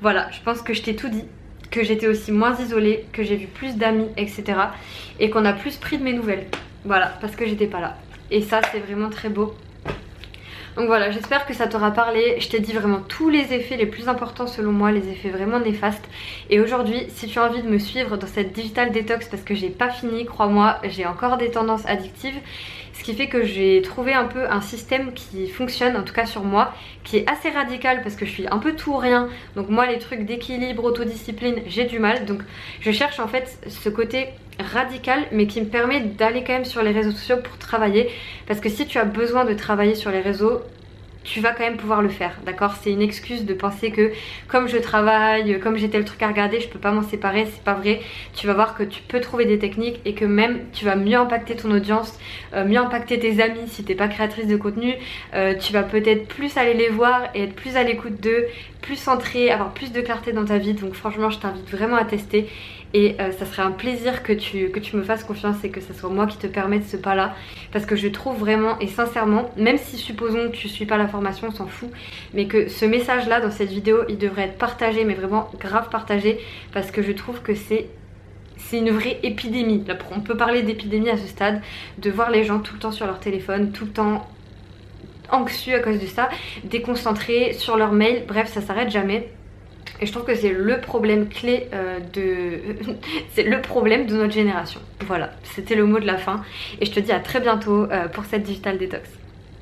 Voilà, 0.01 0.29
je 0.31 0.41
pense 0.41 0.61
que 0.61 0.73
je 0.73 0.81
t'ai 0.81 0.95
tout 0.95 1.09
dit, 1.09 1.25
que 1.71 1.83
j'étais 1.83 2.07
aussi 2.07 2.31
moins 2.31 2.59
isolée, 2.59 3.05
que 3.13 3.23
j'ai 3.23 3.35
vu 3.35 3.47
plus 3.47 3.75
d'amis, 3.75 4.09
etc. 4.17 4.43
Et 5.19 5.29
qu'on 5.29 5.45
a 5.45 5.53
plus 5.53 5.77
pris 5.77 5.97
de 5.97 6.03
mes 6.03 6.13
nouvelles. 6.13 6.47
Voilà, 6.83 7.17
parce 7.21 7.35
que 7.35 7.45
j'étais 7.45 7.67
pas 7.67 7.79
là. 7.79 7.97
Et 8.31 8.41
ça, 8.41 8.61
c'est 8.71 8.79
vraiment 8.79 9.09
très 9.09 9.29
beau 9.29 9.55
donc 10.75 10.87
voilà, 10.87 11.09
j'espère 11.09 11.45
que 11.45 11.53
ça 11.53 11.67
t'aura 11.67 11.91
parlé. 11.91 12.35
Je 12.39 12.49
t'ai 12.49 12.59
dit 12.59 12.73
vraiment 12.73 12.99
tous 12.99 13.29
les 13.29 13.53
effets 13.53 13.77
les 13.77 13.85
plus 13.85 14.09
importants 14.09 14.47
selon 14.47 14.73
moi, 14.73 14.91
les 14.91 15.07
effets 15.09 15.29
vraiment 15.29 15.59
néfastes. 15.59 16.03
Et 16.49 16.59
aujourd'hui, 16.59 17.05
si 17.09 17.27
tu 17.27 17.39
as 17.39 17.45
envie 17.45 17.61
de 17.61 17.69
me 17.69 17.79
suivre 17.79 18.17
dans 18.17 18.27
cette 18.27 18.51
digital 18.51 18.91
detox 18.91 19.29
parce 19.29 19.43
que 19.43 19.55
j'ai 19.55 19.69
pas 19.69 19.89
fini, 19.89 20.25
crois-moi, 20.25 20.77
j'ai 20.83 21.05
encore 21.05 21.37
des 21.37 21.49
tendances 21.49 21.85
addictives. 21.85 22.35
Ce 22.97 23.03
qui 23.03 23.13
fait 23.13 23.27
que 23.27 23.43
j'ai 23.43 23.81
trouvé 23.81 24.13
un 24.13 24.23
peu 24.23 24.49
un 24.49 24.61
système 24.61 25.13
qui 25.13 25.47
fonctionne, 25.47 25.95
en 25.97 26.03
tout 26.03 26.13
cas 26.13 26.25
sur 26.25 26.43
moi, 26.43 26.73
qui 27.03 27.17
est 27.17 27.29
assez 27.29 27.49
radical 27.49 28.01
parce 28.01 28.15
que 28.15 28.25
je 28.25 28.31
suis 28.31 28.47
un 28.47 28.57
peu 28.57 28.73
tout 28.73 28.91
ou 28.93 28.97
rien. 28.97 29.27
Donc 29.55 29.69
moi 29.69 29.85
les 29.85 29.99
trucs 29.99 30.25
d'équilibre, 30.25 30.83
autodiscipline, 30.83 31.61
j'ai 31.67 31.83
du 31.83 31.99
mal. 31.99 32.25
Donc 32.25 32.41
je 32.79 32.91
cherche 32.91 33.19
en 33.19 33.27
fait 33.27 33.59
ce 33.67 33.89
côté 33.89 34.29
radical 34.59 35.25
mais 35.31 35.45
qui 35.45 35.59
me 35.61 35.67
permet 35.67 35.99
d'aller 35.99 36.43
quand 36.43 36.53
même 36.53 36.65
sur 36.65 36.81
les 36.81 36.91
réseaux 36.91 37.11
sociaux 37.11 37.37
pour 37.43 37.57
travailler. 37.57 38.09
Parce 38.47 38.61
que 38.61 38.69
si 38.69 38.87
tu 38.87 38.97
as 38.97 39.05
besoin 39.05 39.43
de 39.45 39.53
travailler 39.53 39.95
sur 39.95 40.09
les 40.09 40.21
réseaux, 40.21 40.61
tu 41.25 41.41
vas 41.41 41.51
quand 41.51 41.63
même 41.63 41.75
pouvoir 41.75 42.01
le 42.01 42.09
faire, 42.09 42.39
d'accord? 42.45 42.75
C'est 42.81 42.91
une 42.91 43.01
excuse 43.01 43.45
de 43.45 43.53
penser 43.53 43.91
que 43.91 44.11
comme 44.47 44.67
je 44.67 44.77
travaille, 44.77 45.59
comme 45.59 45.75
j'ai 45.75 45.89
tel 45.89 46.05
truc 46.05 46.21
à 46.21 46.27
regarder, 46.27 46.59
je 46.59 46.69
peux 46.69 46.79
pas 46.79 46.91
m'en 46.91 47.01
séparer, 47.01 47.47
c'est 47.51 47.63
pas 47.63 47.73
vrai. 47.73 47.99
Tu 48.35 48.45
vas 48.45 48.53
voir 48.53 48.75
que 48.75 48.83
tu 48.83 49.01
peux 49.01 49.19
trouver 49.19 49.45
des 49.45 49.57
techniques 49.57 49.99
et 50.05 50.13
que 50.13 50.23
même 50.23 50.59
tu 50.71 50.85
vas 50.85 50.95
mieux 50.95 51.17
impacter 51.17 51.55
ton 51.55 51.71
audience, 51.71 52.17
euh, 52.53 52.63
mieux 52.63 52.77
impacter 52.77 53.19
tes 53.19 53.41
amis 53.41 53.67
si 53.67 53.83
t'es 53.83 53.95
pas 53.95 54.07
créatrice 54.07 54.47
de 54.47 54.55
contenu. 54.55 54.93
Euh, 55.33 55.55
tu 55.55 55.73
vas 55.73 55.83
peut-être 55.83 56.27
plus 56.27 56.55
aller 56.57 56.75
les 56.75 56.89
voir 56.89 57.23
et 57.33 57.43
être 57.43 57.55
plus 57.55 57.75
à 57.75 57.83
l'écoute 57.83 58.21
d'eux, 58.21 58.45
plus 58.81 58.95
centré, 58.95 59.49
avoir 59.49 59.73
plus 59.73 59.91
de 59.91 60.01
clarté 60.01 60.31
dans 60.31 60.45
ta 60.45 60.59
vie. 60.59 60.73
Donc 60.73 60.93
franchement, 60.93 61.31
je 61.31 61.39
t'invite 61.39 61.69
vraiment 61.71 61.97
à 61.97 62.05
tester 62.05 62.47
et 62.95 63.17
euh, 63.19 63.33
ça 63.33 63.45
serait 63.45 63.61
un 63.61 63.71
plaisir 63.71 64.23
que 64.23 64.31
tu, 64.31 64.71
me 64.93 65.03
fasses 65.03 65.25
confiance 65.25 65.61
et 65.65 65.69
que 65.69 65.81
ce 65.81 65.93
soit 65.93 66.09
moi 66.09 66.27
qui 66.27 66.37
te 66.37 66.47
permette 66.47 66.85
ce 66.85 66.95
pas 66.95 67.13
là 67.13 67.35
parce 67.73 67.85
que 67.85 67.97
je 67.97 68.07
trouve 68.07 68.37
vraiment 68.37 68.79
et 68.79 68.87
sincèrement 68.87 69.51
même 69.57 69.77
si 69.77 69.97
supposons 69.97 70.49
que 70.49 70.55
tu 70.55 70.69
suis 70.69 70.85
pas 70.85 70.97
la 70.97 71.09
formation 71.09 71.49
on 71.49 71.51
s'en 71.51 71.67
fout 71.67 71.89
mais 72.33 72.47
que 72.47 72.69
ce 72.69 72.85
message 72.85 73.27
là 73.27 73.41
dans 73.41 73.51
cette 73.51 73.69
vidéo 73.69 73.97
il 74.07 74.17
devrait 74.17 74.43
être 74.43 74.57
partagé 74.57 75.03
mais 75.03 75.13
vraiment 75.13 75.49
grave 75.59 75.89
partagé 75.89 76.39
parce 76.71 76.89
que 76.89 77.01
je 77.01 77.11
trouve 77.11 77.41
que 77.41 77.53
c'est 77.53 77.87
c'est 78.57 78.77
une 78.77 78.91
vraie 78.91 79.19
épidémie. 79.23 79.83
on 80.15 80.21
peut 80.21 80.37
parler 80.37 80.63
d'épidémie 80.63 81.09
à 81.09 81.17
ce 81.17 81.27
stade, 81.27 81.61
de 81.97 82.09
voir 82.09 82.31
les 82.31 82.45
gens 82.45 82.59
tout 82.59 82.73
le 82.73 82.79
temps 82.79 82.93
sur 82.93 83.05
leur 83.05 83.19
téléphone, 83.19 83.73
tout 83.73 83.83
le 83.83 83.91
temps 83.91 84.25
anxieux 85.29 85.75
à 85.75 85.79
cause 85.79 85.99
de 85.99 86.07
ça, 86.07 86.29
déconcentrés 86.63 87.51
sur 87.51 87.75
leur 87.75 87.91
mail, 87.91 88.23
bref 88.25 88.47
ça 88.51 88.61
s'arrête 88.61 88.89
jamais. 88.89 89.29
Et 90.01 90.05
je 90.05 90.11
trouve 90.11 90.25
que 90.25 90.35
c'est 90.35 90.51
le 90.51 90.81
problème 90.81 91.29
clé 91.29 91.67
euh, 91.73 91.99
de... 92.13 92.93
c'est 93.33 93.43
le 93.43 93.61
problème 93.61 94.05
de 94.07 94.15
notre 94.15 94.33
génération. 94.33 94.79
Voilà, 95.05 95.31
c'était 95.43 95.75
le 95.75 95.85
mot 95.85 95.99
de 95.99 96.05
la 96.05 96.17
fin. 96.17 96.43
Et 96.81 96.85
je 96.85 96.91
te 96.91 96.99
dis 96.99 97.11
à 97.11 97.19
très 97.19 97.39
bientôt 97.39 97.85
euh, 97.91 98.07
pour 98.07 98.25
cette 98.25 98.43
Digital 98.43 98.77
Detox. 98.77 99.09